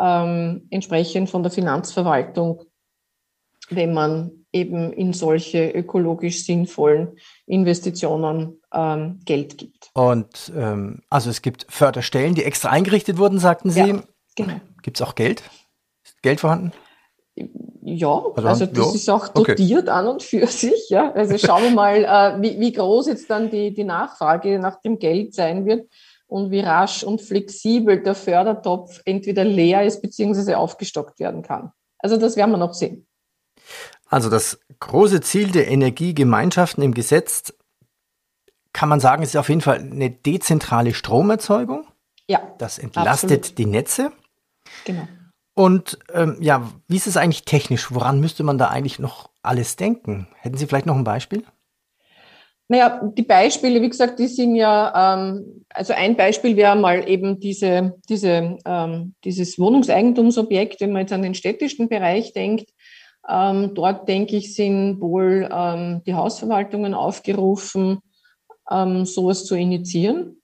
ähm, 0.00 0.66
entsprechend 0.70 1.30
von 1.30 1.42
der 1.42 1.52
Finanzverwaltung, 1.52 2.62
wenn 3.70 3.92
man 3.92 4.30
eben 4.52 4.92
in 4.92 5.12
solche 5.12 5.70
ökologisch 5.70 6.44
sinnvollen 6.44 7.18
Investitionen 7.46 8.60
ähm, 8.72 9.20
Geld 9.24 9.58
gibt. 9.58 9.90
Und 9.92 10.52
ähm, 10.56 11.02
also 11.10 11.28
es 11.30 11.42
gibt 11.42 11.66
Förderstellen, 11.68 12.34
die 12.34 12.44
extra 12.44 12.70
eingerichtet 12.70 13.18
wurden, 13.18 13.38
sagten 13.38 13.70
Sie. 13.70 13.80
Ja, 13.80 14.02
genau. 14.36 14.60
Gibt 14.82 15.00
es 15.00 15.06
auch 15.06 15.14
Geld? 15.14 15.42
Ist 16.04 16.22
Geld 16.22 16.40
vorhanden? 16.40 16.72
Ja, 17.82 18.22
also, 18.34 18.48
also 18.48 18.66
das 18.66 18.86
ja. 18.86 18.94
ist 18.94 19.10
auch 19.10 19.28
dotiert 19.28 19.84
okay. 19.84 19.90
an 19.90 20.08
und 20.08 20.22
für 20.22 20.46
sich. 20.48 20.90
Ja. 20.90 21.12
Also 21.12 21.38
schauen 21.38 21.62
wir 21.62 21.70
mal, 21.70 22.04
äh, 22.04 22.42
wie, 22.42 22.60
wie 22.60 22.72
groß 22.72 23.06
jetzt 23.08 23.30
dann 23.30 23.50
die, 23.50 23.72
die 23.72 23.84
Nachfrage 23.84 24.58
nach 24.58 24.80
dem 24.80 24.98
Geld 24.98 25.34
sein 25.34 25.64
wird 25.64 25.88
und 26.26 26.50
wie 26.50 26.60
rasch 26.60 27.02
und 27.02 27.22
flexibel 27.22 28.02
der 28.02 28.14
Fördertopf 28.14 29.00
entweder 29.04 29.44
leer 29.44 29.84
ist 29.84 30.02
beziehungsweise 30.02 30.58
aufgestockt 30.58 31.18
werden 31.18 31.42
kann. 31.42 31.72
Also 31.98 32.16
das 32.16 32.36
werden 32.36 32.50
wir 32.50 32.58
noch 32.58 32.74
sehen. 32.74 33.06
Also 34.06 34.30
das 34.30 34.60
große 34.78 35.20
Ziel 35.20 35.50
der 35.50 35.68
Energiegemeinschaften 35.68 36.82
im 36.82 36.94
Gesetz, 36.94 37.52
kann 38.72 38.88
man 38.88 39.00
sagen, 39.00 39.22
ist 39.22 39.36
auf 39.36 39.48
jeden 39.48 39.60
Fall 39.60 39.78
eine 39.78 40.10
dezentrale 40.10 40.94
Stromerzeugung. 40.94 41.86
Ja. 42.28 42.54
Das 42.58 42.78
entlastet 42.78 43.38
absolut. 43.38 43.58
die 43.58 43.66
Netze. 43.66 44.12
Genau. 44.84 45.08
Und 45.58 45.98
ähm, 46.14 46.36
ja, 46.38 46.70
wie 46.86 46.94
ist 46.94 47.08
es 47.08 47.16
eigentlich 47.16 47.42
technisch? 47.42 47.92
Woran 47.92 48.20
müsste 48.20 48.44
man 48.44 48.58
da 48.58 48.68
eigentlich 48.68 49.00
noch 49.00 49.28
alles 49.42 49.74
denken? 49.74 50.28
Hätten 50.36 50.56
Sie 50.56 50.66
vielleicht 50.66 50.86
noch 50.86 50.94
ein 50.94 51.02
Beispiel? 51.02 51.42
Naja, 52.68 53.00
die 53.02 53.24
Beispiele, 53.24 53.82
wie 53.82 53.88
gesagt, 53.88 54.20
die 54.20 54.28
sind 54.28 54.54
ja, 54.54 55.16
ähm, 55.16 55.64
also 55.70 55.94
ein 55.94 56.16
Beispiel 56.16 56.56
wäre 56.56 56.76
mal 56.76 57.08
eben 57.08 57.40
diese, 57.40 57.94
diese, 58.08 58.56
ähm, 58.64 59.14
dieses 59.24 59.58
Wohnungseigentumsobjekt, 59.58 60.80
wenn 60.80 60.92
man 60.92 61.00
jetzt 61.00 61.12
an 61.12 61.22
den 61.22 61.34
städtischen 61.34 61.88
Bereich 61.88 62.32
denkt. 62.32 62.70
Ähm, 63.28 63.72
dort, 63.74 64.08
denke 64.08 64.36
ich, 64.36 64.54
sind 64.54 65.00
wohl 65.00 65.48
ähm, 65.52 66.02
die 66.06 66.14
Hausverwaltungen 66.14 66.94
aufgerufen, 66.94 67.98
ähm, 68.70 69.04
sowas 69.06 69.44
zu 69.44 69.56
initiieren. 69.56 70.37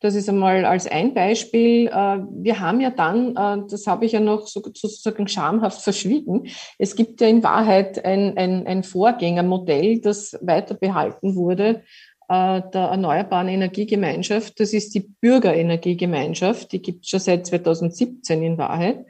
Das 0.00 0.14
ist 0.14 0.30
einmal 0.30 0.64
als 0.64 0.86
ein 0.86 1.12
Beispiel. 1.12 1.86
Äh, 1.88 2.18
wir 2.30 2.58
haben 2.58 2.80
ja 2.80 2.90
dann, 2.90 3.36
äh, 3.36 3.66
das 3.70 3.86
habe 3.86 4.06
ich 4.06 4.12
ja 4.12 4.20
noch 4.20 4.46
sozusagen 4.46 5.28
schamhaft 5.28 5.82
verschwiegen, 5.82 6.48
es 6.78 6.96
gibt 6.96 7.20
ja 7.20 7.28
in 7.28 7.42
Wahrheit 7.42 8.04
ein, 8.04 8.36
ein, 8.36 8.66
ein 8.66 8.82
Vorgängermodell, 8.82 10.00
das 10.00 10.38
weiter 10.40 10.74
behalten 10.74 11.36
wurde, 11.36 11.82
äh, 12.28 12.62
der 12.72 12.82
Erneuerbaren 12.92 13.48
Energiegemeinschaft. 13.48 14.58
Das 14.58 14.72
ist 14.72 14.94
die 14.94 15.00
Bürgerenergiegemeinschaft, 15.00 16.72
die 16.72 16.80
gibt 16.80 17.04
es 17.04 17.10
schon 17.10 17.20
seit 17.20 17.46
2017 17.46 18.42
in 18.42 18.56
Wahrheit. 18.56 19.04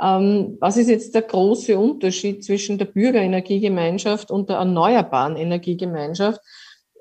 Ähm, 0.00 0.56
was 0.60 0.76
ist 0.76 0.88
jetzt 0.88 1.14
der 1.14 1.22
große 1.22 1.76
Unterschied 1.76 2.44
zwischen 2.44 2.78
der 2.78 2.84
Bürgerenergiegemeinschaft 2.84 4.30
und 4.30 4.48
der 4.48 4.58
Erneuerbaren 4.58 5.36
Energiegemeinschaft? 5.36 6.40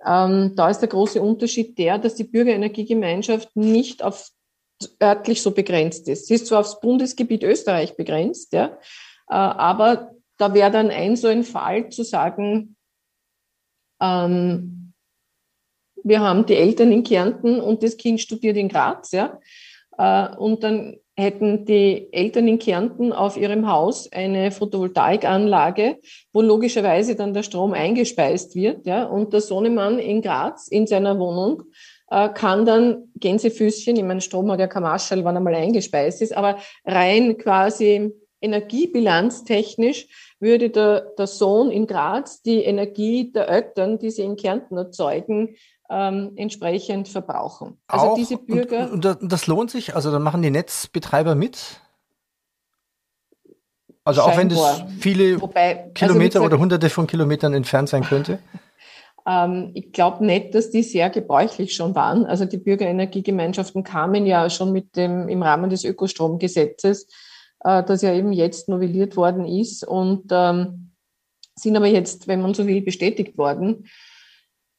Ähm, 0.06 0.54
da 0.56 0.70
ist 0.70 0.80
der 0.80 0.90
große 0.90 1.22
Unterschied 1.22 1.78
der, 1.78 1.98
dass 1.98 2.16
die 2.16 2.24
Bürgerenergiegemeinschaft 2.24 3.56
nicht 3.56 4.04
auf 4.04 4.30
örtlich 5.02 5.42
so 5.42 5.52
begrenzt 5.52 6.08
ist. 6.08 6.28
Sie 6.28 6.36
ist 6.36 6.48
zwar 6.48 6.60
aufs 6.60 6.80
Bundesgebiet 6.80 7.44
Österreich 7.44 7.96
begrenzt, 7.96 8.54
ja, 8.54 8.78
äh, 9.30 9.34
aber 9.34 10.12
da 10.38 10.54
wäre 10.54 10.72
dann 10.72 10.92
ein 10.92 11.16
so 11.16 11.28
ein 11.28 11.44
Fall 11.44 11.90
zu 11.90 12.04
sagen, 12.04 12.76
ähm, 14.00 14.94
wir 16.04 16.22
haben 16.22 16.46
die 16.46 16.56
Eltern 16.56 16.92
in 16.92 17.04
Kärnten 17.04 17.60
und 17.60 17.82
das 17.84 17.98
Kind 17.98 18.22
studiert 18.22 18.56
in 18.56 18.70
Graz, 18.70 19.12
ja, 19.12 19.40
äh, 19.98 20.36
und 20.38 20.64
dann 20.64 20.98
hätten 21.18 21.66
die 21.66 22.14
Eltern 22.14 22.48
in 22.48 22.60
Kärnten 22.60 23.12
auf 23.12 23.38
ihrem 23.38 23.68
Haus 23.68 24.12
eine 24.12 24.52
Photovoltaikanlage, 24.52 25.98
wo 26.32 26.42
logischerweise 26.42 27.16
dann 27.16 27.34
der 27.34 27.44
Strom 27.44 27.74
eingespeist 27.74 28.56
wird. 28.56 28.86
Ja, 28.86 29.06
und 29.06 29.34
der 29.34 29.42
Sohnemann 29.42 29.98
in 29.98 30.22
Graz 30.22 30.68
in 30.68 30.86
seiner 30.86 31.18
Wohnung 31.18 31.64
äh, 32.12 32.30
kann 32.30 32.66
dann 32.66 33.12
Gänsefüßchen, 33.16 33.96
ich 33.96 34.04
meine, 34.04 34.22
Strom 34.22 34.52
hat 34.52 34.60
ja 34.60 34.68
kein 34.68 34.84
Marschall, 34.84 35.24
wann 35.24 35.38
einmal 35.38 35.56
eingespeist 35.56 36.22
ist, 36.22 36.38
aber 36.38 36.60
rein 36.86 37.38
quasi 37.38 38.14
energiebilanztechnisch 38.40 40.08
würde 40.40 40.70
der, 40.70 41.02
der 41.18 41.28
Sohn 41.28 41.72
in 41.72 41.88
Graz 41.88 42.42
die 42.42 42.64
Energie 42.64 43.32
der 43.32 43.50
Eltern, 43.50 44.00
die 44.00 44.12
sie 44.12 44.24
in 44.24 44.36
Kärnten 44.36 44.78
erzeugen, 44.78 45.56
ähm, 45.90 46.34
entsprechend 46.36 47.08
verbrauchen. 47.08 47.78
Also 47.88 48.08
Auch, 48.08 48.16
diese 48.16 48.38
Bürger. 48.38 48.92
Und, 48.92 49.06
und, 49.06 49.32
das 49.32 49.48
lohnt 49.48 49.72
sich? 49.72 49.96
Also 49.96 50.12
dann 50.12 50.22
machen 50.22 50.42
die 50.42 50.52
Netzbetreiber 50.52 51.36
mit? 51.36 51.82
Also 54.04 54.22
auch 54.22 54.38
wenn 54.38 54.48
das 54.48 54.84
viele 55.00 55.42
Wobei, 55.42 55.80
also 55.80 55.94
Kilometer 55.94 56.40
also 56.40 56.48
oder 56.48 56.60
hunderte 56.60 56.90
von 56.90 57.08
Kilometern 57.08 57.54
entfernt 57.54 57.90
sein 57.90 58.04
könnte? 58.04 58.40
Ähm, 59.28 59.72
ich 59.74 59.92
glaube 59.92 60.26
nicht, 60.26 60.56
dass 60.56 60.72
die 60.72 60.84
sehr 60.84 61.10
gebräuchlich 61.10 61.76
schon 61.76 61.94
waren. 61.96 62.26
Also 62.26 62.46
die 62.46 62.58
Bürgerenergiegemeinschaften 62.58 63.84
kamen 63.84 64.26
ja 64.26 64.50
schon 64.50 64.72
mit 64.72 64.96
dem 64.96 65.28
im 65.28 65.44
Rahmen 65.44 65.70
des 65.70 65.84
Ökostromgesetzes, 65.84 67.08
äh, 67.62 67.84
das 67.84 68.02
ja 68.02 68.14
eben 68.14 68.34
jetzt 68.34 68.70
novelliert 68.70 69.16
worden 69.16 69.46
ist 69.46 69.86
und 69.86 70.26
ähm, 70.32 70.92
sind 71.56 71.76
aber 71.76 71.88
jetzt, 71.88 72.28
wenn 72.28 72.42
man 72.42 72.54
so 72.54 72.68
will, 72.68 72.82
bestätigt 72.82 73.38
worden. 73.38 73.88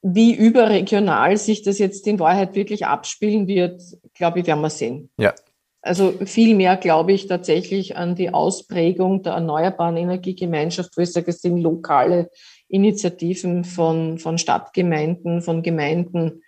Wie 0.01 0.33
überregional 0.33 1.37
sich 1.37 1.63
das 1.63 1.79
jetzt 1.79 2.07
in 2.07 2.21
Wahrheit 2.21 2.55
wirklich 2.55 2.87
abspielen 2.87 3.49
wird, 3.49 3.83
glaube 4.15 4.41
ich, 4.41 4.47
werden 4.47 4.61
wir 4.61 4.71
sehen. 4.71 5.11
Ja. 5.19 5.35
Also 5.81 6.13
viel 6.25 6.55
mehr 6.55 6.77
glaube 6.77 7.13
ich 7.13 7.27
tatsächlich 7.27 7.97
an 7.97 8.15
die 8.15 8.31
Ausprägung 8.31 9.23
der 9.23 9.35
erneuerbaren 9.35 9.97
Energiegemeinschaft, 9.97 10.97
wo 10.97 11.03
ich 11.03 11.13
sage, 11.13 11.31
es 11.31 11.41
sind 11.41 11.59
lokale 11.59 12.31
Initiativen 12.69 13.65
von, 13.65 14.19
von 14.19 14.39
Stadtgemeinden, 14.39 15.41
von 15.41 15.63
Gemeinden, 15.63 16.43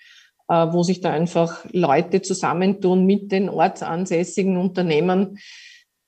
äh, 0.49 0.66
wo 0.73 0.83
sich 0.83 1.01
da 1.01 1.11
einfach 1.11 1.64
Leute 1.73 2.23
zusammentun 2.23 3.07
mit 3.07 3.33
den 3.33 3.49
ortsansässigen 3.49 4.57
Unternehmen, 4.57 5.38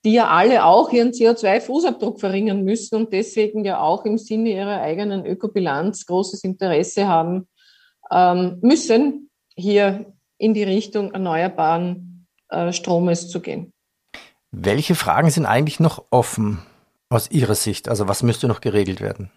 die 0.05 0.13
ja 0.13 0.27
alle 0.27 0.65
auch 0.65 0.91
ihren 0.91 1.11
CO2-Fußabdruck 1.11 2.19
verringern 2.19 2.63
müssen 2.63 2.95
und 2.95 3.13
deswegen 3.13 3.63
ja 3.63 3.79
auch 3.79 4.05
im 4.05 4.17
Sinne 4.17 4.49
ihrer 4.49 4.81
eigenen 4.81 5.25
Ökobilanz 5.25 6.05
großes 6.05 6.43
Interesse 6.43 7.07
haben 7.07 7.47
ähm, 8.11 8.57
müssen, 8.61 9.29
hier 9.55 10.13
in 10.37 10.53
die 10.53 10.63
Richtung 10.63 11.11
erneuerbaren 11.11 12.27
äh, 12.49 12.73
Stromes 12.73 13.29
zu 13.29 13.39
gehen. 13.39 13.71
Welche 14.51 14.95
Fragen 14.95 15.29
sind 15.29 15.45
eigentlich 15.45 15.79
noch 15.79 16.05
offen 16.09 16.59
aus 17.09 17.31
Ihrer 17.31 17.55
Sicht? 17.55 17.87
Also 17.87 18.07
was 18.07 18.23
müsste 18.23 18.47
noch 18.47 18.61
geregelt 18.61 19.01
werden? 19.01 19.31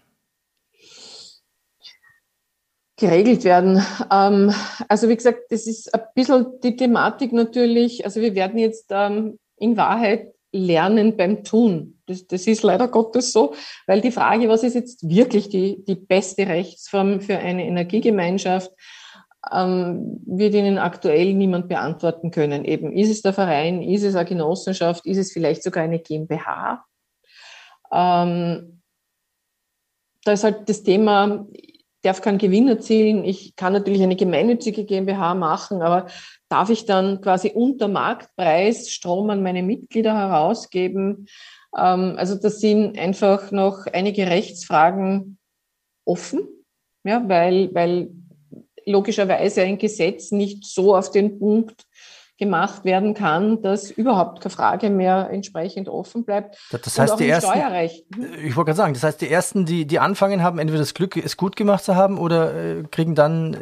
geregelt 2.96 3.44
werden. 3.44 3.84
Ähm, 4.10 4.52
also 4.88 5.08
wie 5.08 5.16
gesagt, 5.16 5.40
das 5.50 5.66
ist 5.66 5.94
ein 5.94 6.00
bisschen 6.14 6.46
die 6.62 6.76
Thematik 6.76 7.32
natürlich. 7.32 8.04
Also 8.04 8.20
wir 8.20 8.34
werden 8.34 8.58
jetzt 8.58 8.86
ähm, 8.90 9.38
in 9.58 9.76
Wahrheit 9.76 10.32
lernen 10.52 11.16
beim 11.16 11.44
Tun. 11.44 11.98
Das, 12.06 12.26
das 12.26 12.46
ist 12.46 12.62
leider 12.62 12.88
Gottes 12.88 13.32
so, 13.32 13.54
weil 13.86 14.00
die 14.00 14.12
Frage, 14.12 14.48
was 14.48 14.62
ist 14.62 14.74
jetzt 14.74 15.08
wirklich 15.08 15.48
die, 15.48 15.84
die 15.84 15.96
beste 15.96 16.46
Rechtsform 16.46 17.20
für 17.20 17.38
eine 17.38 17.66
Energiegemeinschaft, 17.66 18.70
ähm, 19.52 20.20
wird 20.26 20.54
Ihnen 20.54 20.78
aktuell 20.78 21.34
niemand 21.34 21.68
beantworten 21.68 22.30
können. 22.30 22.64
Eben, 22.64 22.92
ist 22.92 23.10
es 23.10 23.22
der 23.22 23.32
Verein, 23.32 23.82
ist 23.82 24.02
es 24.02 24.14
eine 24.14 24.28
Genossenschaft, 24.28 25.06
ist 25.06 25.18
es 25.18 25.32
vielleicht 25.32 25.62
sogar 25.62 25.84
eine 25.84 25.98
GmbH? 25.98 26.84
Ähm, 27.92 28.82
da 30.24 30.32
ist 30.32 30.44
halt 30.44 30.68
das 30.68 30.82
Thema, 30.82 31.46
darf 32.02 32.20
keinen 32.20 32.38
Gewinn 32.38 32.68
erzielen. 32.68 33.24
Ich 33.24 33.56
kann 33.56 33.72
natürlich 33.72 34.02
eine 34.02 34.16
gemeinnützige 34.16 34.84
GmbH 34.84 35.34
machen, 35.34 35.82
aber 35.82 36.06
darf 36.48 36.70
ich 36.70 36.86
dann 36.86 37.20
quasi 37.20 37.50
unter 37.54 37.88
Marktpreis 37.88 38.90
Strom 38.90 39.30
an 39.30 39.42
meine 39.42 39.62
Mitglieder 39.62 40.14
herausgeben? 40.14 41.26
Ähm, 41.76 42.14
also 42.16 42.36
das 42.36 42.60
sind 42.60 42.98
einfach 42.98 43.50
noch 43.50 43.86
einige 43.92 44.28
Rechtsfragen 44.28 45.38
offen, 46.04 46.48
ja, 47.04 47.28
weil, 47.28 47.74
weil 47.74 48.10
logischerweise 48.84 49.62
ein 49.62 49.78
Gesetz 49.78 50.30
nicht 50.30 50.64
so 50.64 50.96
auf 50.96 51.10
den 51.10 51.38
Punkt 51.38 51.84
gemacht 52.38 52.84
werden 52.84 53.14
kann, 53.14 53.62
dass 53.62 53.90
überhaupt 53.90 54.40
keine 54.40 54.54
Frage 54.54 54.90
mehr 54.90 55.30
entsprechend 55.30 55.88
offen 55.88 56.24
bleibt. 56.24 56.58
Das 56.70 56.98
heißt, 56.98 57.18
die 57.18 57.28
ersten, 57.28 57.52
hm? 57.54 58.24
ich 58.44 58.56
wollte 58.56 58.68
gerade 58.68 58.74
sagen, 58.74 58.94
das 58.94 59.02
heißt, 59.02 59.20
die 59.20 59.30
ersten, 59.30 59.64
die, 59.64 59.86
die 59.86 59.98
anfangen 59.98 60.42
haben, 60.42 60.58
entweder 60.58 60.80
das 60.80 60.94
Glück, 60.94 61.16
es 61.16 61.36
gut 61.36 61.56
gemacht 61.56 61.84
zu 61.84 61.96
haben 61.96 62.18
oder 62.18 62.54
äh, 62.54 62.82
kriegen 62.90 63.14
dann 63.14 63.54
äh, 63.54 63.58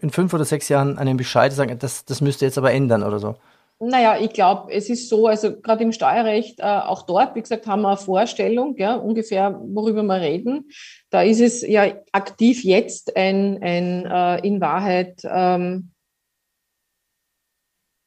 in 0.00 0.10
fünf 0.10 0.34
oder 0.34 0.44
sechs 0.44 0.68
Jahren 0.68 0.98
einen 0.98 1.16
Bescheid, 1.16 1.52
sagen, 1.52 1.78
das, 1.78 2.04
das 2.04 2.20
müsste 2.20 2.44
jetzt 2.44 2.58
aber 2.58 2.72
ändern 2.72 3.02
oder 3.02 3.18
so. 3.18 3.36
Naja, 3.82 4.18
ich 4.20 4.34
glaube, 4.34 4.70
es 4.72 4.90
ist 4.90 5.08
so, 5.08 5.26
also 5.26 5.58
gerade 5.58 5.82
im 5.84 5.92
Steuerrecht, 5.92 6.60
äh, 6.60 6.64
auch 6.64 7.02
dort, 7.02 7.34
wie 7.34 7.40
gesagt, 7.40 7.66
haben 7.66 7.80
wir 7.80 7.88
eine 7.88 7.96
Vorstellung, 7.96 8.76
ja, 8.76 8.94
ungefähr, 8.94 9.58
worüber 9.58 10.02
wir 10.02 10.20
reden. 10.20 10.68
Da 11.08 11.22
ist 11.22 11.40
es 11.40 11.66
ja 11.66 11.86
aktiv 12.12 12.62
jetzt 12.62 13.16
ein, 13.16 13.58
ein 13.62 14.04
äh, 14.04 14.46
in 14.46 14.60
Wahrheit 14.60 15.22
ähm, 15.24 15.92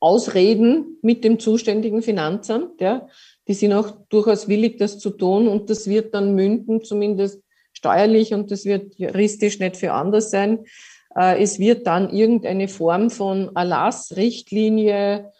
Ausreden 0.03 0.97
mit 1.01 1.23
dem 1.23 1.39
zuständigen 1.39 2.01
Finanzamt. 2.01 2.81
Ja. 2.81 3.07
Die 3.47 3.53
sind 3.53 3.71
auch 3.71 3.91
durchaus 4.09 4.49
willig, 4.49 4.77
das 4.77 4.99
zu 4.99 5.11
tun 5.11 5.47
und 5.47 5.69
das 5.69 5.87
wird 5.87 6.13
dann 6.13 6.35
münden, 6.35 6.83
zumindest 6.83 7.41
steuerlich 7.71 8.33
und 8.33 8.51
das 8.51 8.65
wird 8.65 8.95
juristisch 8.97 9.59
nicht 9.59 9.77
für 9.77 9.93
anders 9.93 10.29
sein. 10.29 10.65
Äh, 11.15 11.41
es 11.41 11.57
wird 11.57 11.87
dann 11.87 12.09
irgendeine 12.09 12.67
Form 12.67 13.09
von 13.09 13.55
Erlass, 13.55 14.17
Richtlinie, 14.17 15.31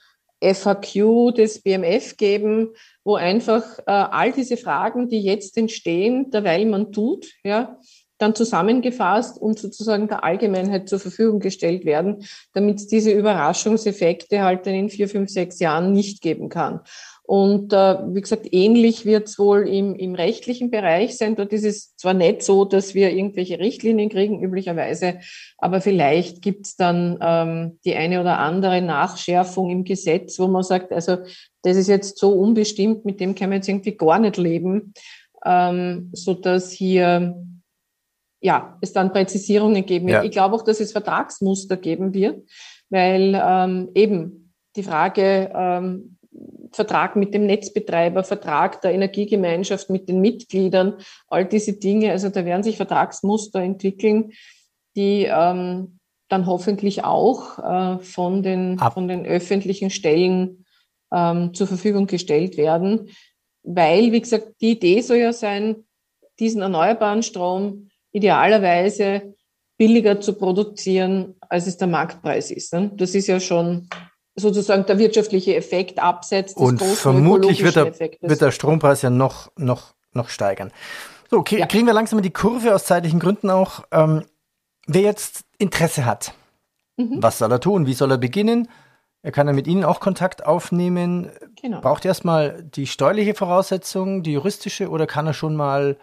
FAQ 0.42 1.34
des 1.36 1.62
BMF 1.62 2.16
geben, 2.16 2.70
wo 3.04 3.16
einfach 3.16 3.80
äh, 3.80 3.92
all 3.92 4.32
diese 4.32 4.56
Fragen, 4.56 5.10
die 5.10 5.22
jetzt 5.22 5.58
entstehen, 5.58 6.32
derweil 6.32 6.66
man 6.66 6.94
tut, 6.94 7.34
ja, 7.44 7.80
dann 8.24 8.36
zusammengefasst 8.36 9.40
und 9.40 9.60
sozusagen 9.60 10.08
der 10.08 10.24
Allgemeinheit 10.24 10.90
zur 10.90 11.00
Verfügung 11.00 11.40
gestellt 11.40 11.86
werden, 11.86 12.26
damit 12.54 12.78
es 12.78 12.88
diese 12.88 13.12
Überraschungseffekte 13.12 14.42
halt 14.42 14.66
dann 14.66 14.74
in 14.74 14.90
vier, 14.90 15.10
fünf, 15.10 15.30
sechs 15.30 15.60
Jahren 15.60 15.92
nicht 15.92 16.22
geben 16.22 16.50
kann. 16.50 16.80
Und 17.26 17.72
äh, 17.72 17.98
wie 18.14 18.20
gesagt, 18.20 18.48
ähnlich 18.52 19.06
wird 19.06 19.30
es 19.30 19.40
wohl 19.40 19.68
im, 19.68 19.96
im 19.96 20.14
rechtlichen 20.14 20.70
Bereich 20.70 21.18
sein. 21.18 21.38
Dort 21.38 21.54
ist 21.54 21.64
es 21.64 21.96
zwar 21.96 22.14
nicht 22.14 22.44
so, 22.44 22.66
dass 22.66 22.96
wir 22.96 23.12
irgendwelche 23.12 23.60
Richtlinien 23.60 24.10
kriegen, 24.10 24.44
üblicherweise, 24.44 25.20
aber 25.58 25.80
vielleicht 25.80 26.42
gibt 26.42 26.66
es 26.66 26.76
dann 26.76 27.18
ähm, 27.22 27.80
die 27.86 27.96
eine 27.96 28.20
oder 28.20 28.40
andere 28.40 28.82
Nachschärfung 28.82 29.70
im 29.70 29.84
Gesetz, 29.86 30.38
wo 30.38 30.48
man 30.48 30.64
sagt, 30.64 30.92
also 30.92 31.18
das 31.62 31.78
ist 31.78 31.88
jetzt 31.88 32.18
so 32.18 32.32
unbestimmt, 32.34 33.06
mit 33.06 33.22
dem 33.22 33.36
kann 33.36 33.50
man 33.50 33.60
jetzt 33.60 33.70
irgendwie 33.70 33.96
gar 33.96 34.20
nicht 34.20 34.36
leben, 34.36 34.94
ähm, 35.46 36.10
so 36.12 36.38
hier 36.70 37.36
ja, 38.44 38.78
es 38.82 38.92
dann 38.92 39.14
Präzisierungen 39.14 39.86
geben 39.86 40.08
wird. 40.08 40.18
Ja. 40.18 40.24
Ich 40.24 40.32
glaube 40.32 40.56
auch, 40.56 40.64
dass 40.64 40.82
es 40.82 40.92
Vertragsmuster 40.92 41.78
geben 41.78 42.14
wird, 42.14 42.48
weil 42.90 43.42
ähm, 43.42 43.90
eben 43.96 44.54
die 44.76 44.84
Frage 44.84 45.50
ähm, 45.56 46.18
Vertrag 46.72 47.16
mit 47.16 47.34
dem 47.34 47.46
Netzbetreiber, 47.46 48.24
Vertrag 48.24 48.82
der 48.82 48.94
Energiegemeinschaft 48.94 49.90
mit 49.90 50.10
den 50.10 50.20
Mitgliedern, 50.20 50.96
all 51.28 51.46
diese 51.46 51.74
Dinge, 51.74 52.12
also 52.12 52.30
da 52.30 52.44
werden 52.44 52.64
sich 52.64 52.78
Vertragsmuster 52.78 53.62
entwickeln, 53.62 54.34
die 54.96 55.26
ähm, 55.32 56.00
dann 56.28 56.46
hoffentlich 56.46 57.04
auch 57.04 57.60
äh, 57.60 58.00
von, 58.00 58.44
den, 58.44 58.78
von 58.78 59.08
den 59.08 59.26
öffentlichen 59.26 59.90
Stellen 59.90 60.66
ähm, 61.14 61.54
zur 61.54 61.68
Verfügung 61.68 62.08
gestellt 62.08 62.58
werden, 62.58 63.10
weil, 63.62 64.12
wie 64.12 64.22
gesagt, 64.22 64.56
die 64.60 64.72
Idee 64.72 65.00
soll 65.02 65.18
ja 65.18 65.32
sein, 65.32 65.86
diesen 66.40 66.62
erneuerbaren 66.62 67.24
Strom 67.24 67.90
idealerweise 68.14 69.36
billiger 69.78 70.22
zu 70.22 70.34
produzieren, 70.34 71.36
als 71.42 71.68
es 71.68 71.78
der 71.78 71.88
Marktpreis 71.88 72.52
ist. 72.52 72.74
Ne? 72.74 72.92
Das 72.96 73.16
ist 73.16 73.28
ja 73.28 73.40
schon 73.40 73.90
sozusagen 74.36 74.86
der 74.86 74.98
wirtschaftliche 74.98 75.56
Effekt 75.56 76.00
absetzt. 76.00 76.58
Und 76.58 76.82
vermutlich 76.82 77.64
wird 77.64 77.76
der, 77.76 77.94
wird 78.22 78.42
der 78.42 78.52
Strompreis 78.52 79.02
ja 79.02 79.10
noch, 79.10 79.52
noch, 79.58 79.94
noch 80.14 80.30
steigern. 80.30 80.72
So, 81.30 81.38
okay, 81.38 81.60
ja. 81.60 81.66
kriegen 81.66 81.86
wir 81.86 81.94
langsam 81.94 82.22
die 82.22 82.32
Kurve 82.32 82.74
aus 82.74 82.86
zeitlichen 82.86 83.20
Gründen 83.20 83.50
auch. 83.50 83.84
Ähm, 83.92 84.24
wer 84.88 85.02
jetzt 85.02 85.44
Interesse 85.58 86.06
hat, 86.06 86.34
mhm. 86.98 87.22
was 87.22 87.40
soll 87.40 87.52
er 87.52 87.60
tun? 87.60 87.86
Wie 87.86 87.94
soll 87.94 88.12
er 88.12 88.18
beginnen? 88.18 88.70
Er 89.22 89.32
kann 89.32 89.48
ja 89.48 89.54
mit 89.54 89.68
Ihnen 89.68 89.86
auch 89.86 90.00
Kontakt 90.00 90.46
aufnehmen. 90.46 91.32
Genau. 91.62 91.80
Braucht 91.80 92.04
er 92.06 92.10
erstmal 92.10 92.62
die 92.64 92.88
steuerliche 92.88 93.36
Voraussetzung, 93.36 94.22
die 94.22 94.34
juristische, 94.34 94.90
oder 94.90 95.08
kann 95.08 95.26
er 95.26 95.34
schon 95.34 95.56
mal 95.56 95.98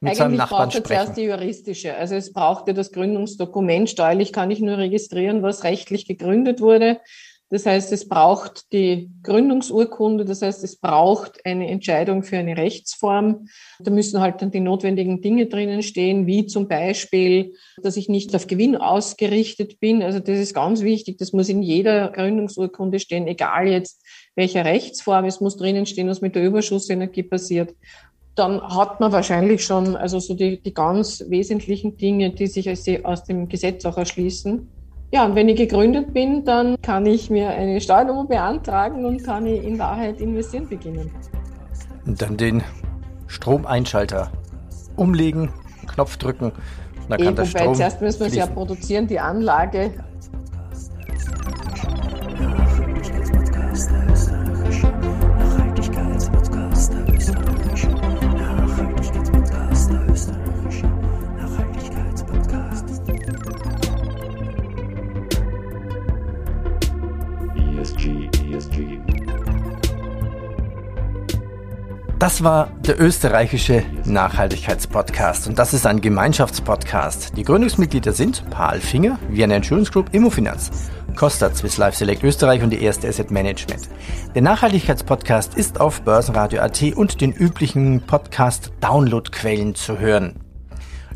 mit 0.00 0.10
Eigentlich 0.10 0.18
seinem 0.18 0.36
Nachbarn 0.36 0.68
braucht 0.70 0.86
zuerst 0.86 1.16
die 1.16 1.22
juristische. 1.22 1.94
Also 1.94 2.14
es 2.14 2.32
braucht 2.32 2.68
ja 2.68 2.74
das 2.74 2.92
Gründungsdokument. 2.92 3.90
Steuerlich 3.90 4.32
kann 4.32 4.50
ich 4.50 4.60
nur 4.60 4.78
registrieren, 4.78 5.42
was 5.42 5.64
rechtlich 5.64 6.06
gegründet 6.06 6.60
wurde. 6.60 7.00
Das 7.50 7.64
heißt, 7.64 7.92
es 7.92 8.06
braucht 8.06 8.72
die 8.72 9.10
Gründungsurkunde, 9.22 10.26
das 10.26 10.42
heißt, 10.42 10.62
es 10.64 10.76
braucht 10.76 11.46
eine 11.46 11.68
Entscheidung 11.68 12.22
für 12.22 12.36
eine 12.36 12.58
Rechtsform. 12.58 13.48
Da 13.78 13.90
müssen 13.90 14.20
halt 14.20 14.42
dann 14.42 14.50
die 14.50 14.60
notwendigen 14.60 15.22
Dinge 15.22 15.46
drinnen 15.46 15.82
stehen, 15.82 16.26
wie 16.26 16.44
zum 16.44 16.68
Beispiel, 16.68 17.54
dass 17.82 17.96
ich 17.96 18.10
nicht 18.10 18.36
auf 18.36 18.48
Gewinn 18.48 18.76
ausgerichtet 18.76 19.80
bin. 19.80 20.02
Also 20.02 20.18
das 20.18 20.38
ist 20.38 20.52
ganz 20.52 20.82
wichtig. 20.82 21.16
Das 21.16 21.32
muss 21.32 21.48
in 21.48 21.62
jeder 21.62 22.10
Gründungsurkunde 22.10 23.00
stehen, 23.00 23.26
egal 23.26 23.66
jetzt 23.66 24.04
welcher 24.34 24.66
Rechtsform. 24.66 25.24
Es 25.24 25.40
muss 25.40 25.56
drinnen 25.56 25.86
stehen, 25.86 26.08
was 26.08 26.20
mit 26.20 26.34
der 26.34 26.44
Überschussenergie 26.44 27.22
passiert 27.22 27.74
dann 28.38 28.62
hat 28.62 29.00
man 29.00 29.10
wahrscheinlich 29.12 29.64
schon 29.64 29.96
also 29.96 30.20
so 30.20 30.34
die, 30.34 30.60
die 30.60 30.72
ganz 30.72 31.24
wesentlichen 31.28 31.96
Dinge, 31.96 32.30
die 32.30 32.46
sich 32.46 32.70
aus 33.04 33.24
dem 33.24 33.48
Gesetz 33.48 33.84
auch 33.84 33.96
erschließen. 33.96 34.68
Ja, 35.10 35.24
und 35.24 35.34
wenn 35.34 35.48
ich 35.48 35.56
gegründet 35.56 36.12
bin, 36.12 36.44
dann 36.44 36.76
kann 36.82 37.06
ich 37.06 37.30
mir 37.30 37.48
eine 37.48 37.80
Steuernummer 37.80 38.26
beantragen 38.26 39.04
und 39.06 39.24
kann 39.24 39.46
ich 39.46 39.64
in 39.64 39.78
Wahrheit 39.78 40.20
investieren 40.20 40.68
beginnen. 40.68 41.10
Und 42.04 42.20
dann 42.20 42.36
den 42.36 42.62
Stromeinschalter 43.26 44.30
umlegen, 44.96 45.50
Knopf 45.86 46.18
drücken. 46.18 46.52
Dann 47.08 47.18
kann 47.18 47.32
e, 47.32 47.36
der 47.36 47.44
Strom 47.46 47.74
zuerst 47.74 48.00
müssen 48.02 48.20
wir 48.20 48.26
es 48.26 48.34
ja 48.34 48.46
produzieren, 48.46 49.06
die 49.06 49.18
Anlage 49.18 49.92
Das 72.28 72.44
war 72.44 72.68
der 72.80 73.00
österreichische 73.00 73.84
Nachhaltigkeitspodcast 74.04 75.48
und 75.48 75.58
das 75.58 75.72
ist 75.72 75.86
ein 75.86 76.02
Gemeinschaftspodcast. 76.02 77.34
Die 77.34 77.42
Gründungsmitglieder 77.42 78.12
sind 78.12 78.44
Paul 78.50 78.80
Finger, 78.80 79.18
Vienna 79.30 79.56
Insurance 79.56 79.90
Group, 79.90 80.12
Immofinanz, 80.12 80.90
Costa 81.16 81.50
Swiss 81.54 81.78
Life 81.78 81.96
Select 81.96 82.22
Österreich 82.22 82.62
und 82.62 82.68
die 82.68 82.82
erste 82.82 83.08
Asset 83.08 83.30
Management. 83.30 83.88
Der 84.34 84.42
Nachhaltigkeitspodcast 84.42 85.54
ist 85.54 85.80
auf 85.80 86.02
Börsenradio.at 86.02 86.82
und 86.96 87.22
den 87.22 87.32
üblichen 87.32 88.02
Podcast-Downloadquellen 88.02 89.74
zu 89.74 89.98
hören. 89.98 90.34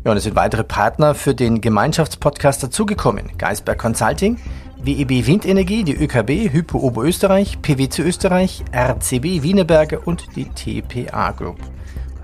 Ja, 0.03 0.09
und 0.09 0.17
es 0.17 0.23
sind 0.23 0.35
weitere 0.35 0.63
Partner 0.63 1.13
für 1.13 1.35
den 1.35 1.61
Gemeinschaftspodcast 1.61 2.63
dazugekommen. 2.63 3.37
Geisberg 3.37 3.77
Consulting, 3.77 4.39
WEB 4.85 5.25
Windenergie, 5.25 5.85
die 5.85 5.95
ÖKB, 5.95 6.51
Hypo 6.51 6.77
Oberösterreich, 6.77 7.61
PwC 7.61 8.01
Österreich, 8.01 8.65
RCB 8.75 9.41
Wienerberger 9.41 10.05
und 10.05 10.27
die 10.35 10.49
TPA 10.49 11.31
Group. 11.31 11.55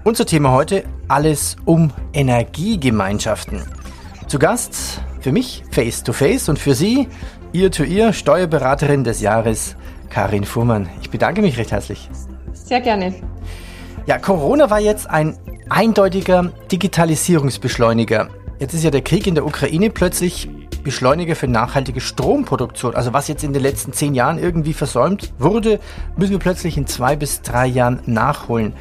Unser 0.03 0.25
Thema 0.25 0.51
heute 0.51 0.83
alles 1.07 1.55
um 1.63 1.91
Energiegemeinschaften. 2.11 3.61
Zu 4.27 4.39
Gast 4.39 5.01
Für 5.21 5.31
mich 5.31 5.63
Face 5.71 6.03
to 6.03 6.11
Face 6.11 6.49
und 6.49 6.59
für 6.59 6.75
Sie 6.75 7.07
Ear 7.53 7.71
to 7.71 7.83
Ear 7.83 8.11
Steuerberaterin 8.11 9.05
des 9.05 9.21
Jahres 9.21 9.77
Karin 10.09 10.43
Fuhrmann. 10.43 10.89
Ich 11.01 11.09
bedanke 11.09 11.41
mich 11.41 11.57
recht 11.57 11.71
herzlich. 11.71 12.09
Sehr 12.51 12.81
gerne. 12.81 13.15
Ja, 14.05 14.17
Corona 14.17 14.69
war 14.69 14.81
jetzt 14.81 15.09
ein 15.09 15.37
eindeutiger 15.69 16.51
Digitalisierungsbeschleuniger. 16.69 18.27
Jetzt 18.59 18.73
ist 18.73 18.83
ja 18.83 18.91
der 18.91 19.01
Krieg 19.01 19.27
in 19.27 19.35
der 19.35 19.45
Ukraine 19.45 19.89
plötzlich 19.89 20.49
Beschleuniger 20.83 21.35
für 21.35 21.47
nachhaltige 21.47 22.01
Stromproduktion. 22.01 22.95
Also 22.95 23.13
was 23.13 23.27
jetzt 23.27 23.43
in 23.43 23.53
den 23.53 23.61
letzten 23.61 23.93
zehn 23.93 24.15
Jahren 24.15 24.39
irgendwie 24.39 24.73
versäumt 24.73 25.33
wurde, 25.37 25.79
müssen 26.17 26.31
wir 26.31 26.39
plötzlich 26.39 26.77
in 26.77 26.87
zwei 26.87 27.15
bis 27.15 27.41
drei 27.41 27.67
Jahren 27.67 27.99
nachholen. 28.05 28.73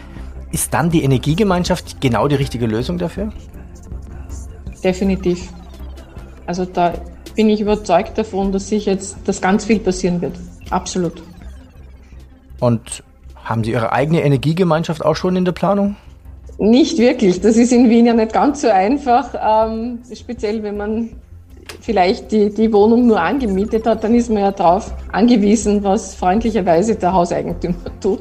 Ist 0.51 0.73
dann 0.73 0.91
die 0.91 1.03
Energiegemeinschaft 1.03 2.01
genau 2.01 2.29
die 2.29 2.37
richtige 2.37 2.67
Lösung 2.67 2.99
dafür? 2.99 3.33
Definitiv. 4.83 5.49
Also 6.47 6.65
da 6.65 6.95
bin 7.35 7.51
ich 7.51 7.61
überzeugt 7.61 8.17
davon, 8.17 8.53
dass 8.53 8.69
sich 8.69 8.87
jetzt 8.87 9.17
das 9.25 9.41
ganz 9.41 9.65
viel 9.65 9.79
passieren 9.79 10.21
wird. 10.21 10.37
Absolut. 10.71 11.23
Und 12.61 13.03
haben 13.45 13.65
Sie 13.65 13.73
Ihre 13.73 13.93
eigene 13.93 14.23
Energiegemeinschaft 14.23 15.05
auch 15.05 15.17
schon 15.17 15.37
in 15.37 15.45
der 15.45 15.53
Planung? 15.53 15.97
Nicht 16.59 16.99
wirklich. 16.99 17.41
Das 17.41 17.57
ist 17.57 17.73
in 17.73 17.89
Wien 17.89 18.07
ja 18.07 18.15
nicht 18.15 18.33
ganz 18.33 18.63
so 18.63 18.69
einfach. 18.69 19.35
Ähm, 19.41 20.01
speziell 20.13 20.63
wenn 20.63 20.77
man 20.77 21.11
vielleicht 21.81 22.33
die, 22.33 22.53
die 22.53 22.73
Wohnung 22.73 23.07
nur 23.07 23.21
angemietet 23.21 23.87
hat, 23.87 24.05
dann 24.05 24.15
ist 24.15 24.31
man 24.31 24.43
ja 24.43 24.53
darauf 24.53 24.93
angewiesen, 25.13 25.83
was 25.83 26.15
freundlicherweise 26.15 26.97
der 26.97 27.13
Hauseigentümer 27.13 27.77
tut. 28.01 28.21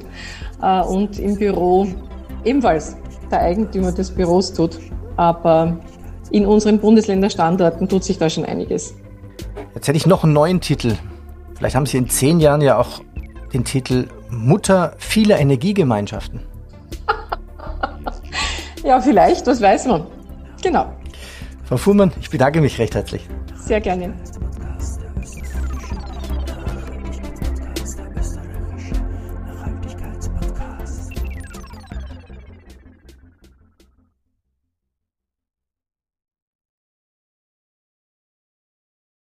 Äh, 0.61 0.81
und 0.81 1.19
im 1.19 1.37
Büro 1.37 1.87
ebenfalls 2.43 2.95
der 3.31 3.41
Eigentümer 3.41 3.91
des 3.91 4.11
Büros 4.11 4.53
tut. 4.53 4.77
Aber 5.15 5.77
in 6.31 6.45
unseren 6.45 6.79
Bundesländerstandorten 6.79 7.87
tut 7.87 8.03
sich 8.03 8.17
da 8.17 8.29
schon 8.29 8.45
einiges. 8.45 8.95
Jetzt 9.73 9.87
hätte 9.87 9.97
ich 9.97 10.05
noch 10.05 10.23
einen 10.23 10.33
neuen 10.33 10.61
Titel. 10.61 10.95
Vielleicht 11.55 11.75
haben 11.75 11.85
Sie 11.85 11.97
in 11.97 12.09
zehn 12.09 12.39
Jahren 12.39 12.61
ja 12.61 12.77
auch 12.77 13.01
den 13.53 13.63
Titel 13.63 14.07
Mutter 14.29 14.93
vieler 14.97 15.39
Energiegemeinschaften. 15.39 16.41
ja, 18.83 18.99
vielleicht, 18.99 19.47
das 19.47 19.61
weiß 19.61 19.87
man. 19.87 20.05
Genau. 20.61 20.87
Frau 21.67 21.75
Fuhrmann, 21.75 22.13
ich 22.21 22.29
bedanke 22.29 22.61
mich 22.61 22.79
recht 22.79 22.95
herzlich. 22.95 23.27
Sehr 23.57 23.81
gerne. 23.81 24.13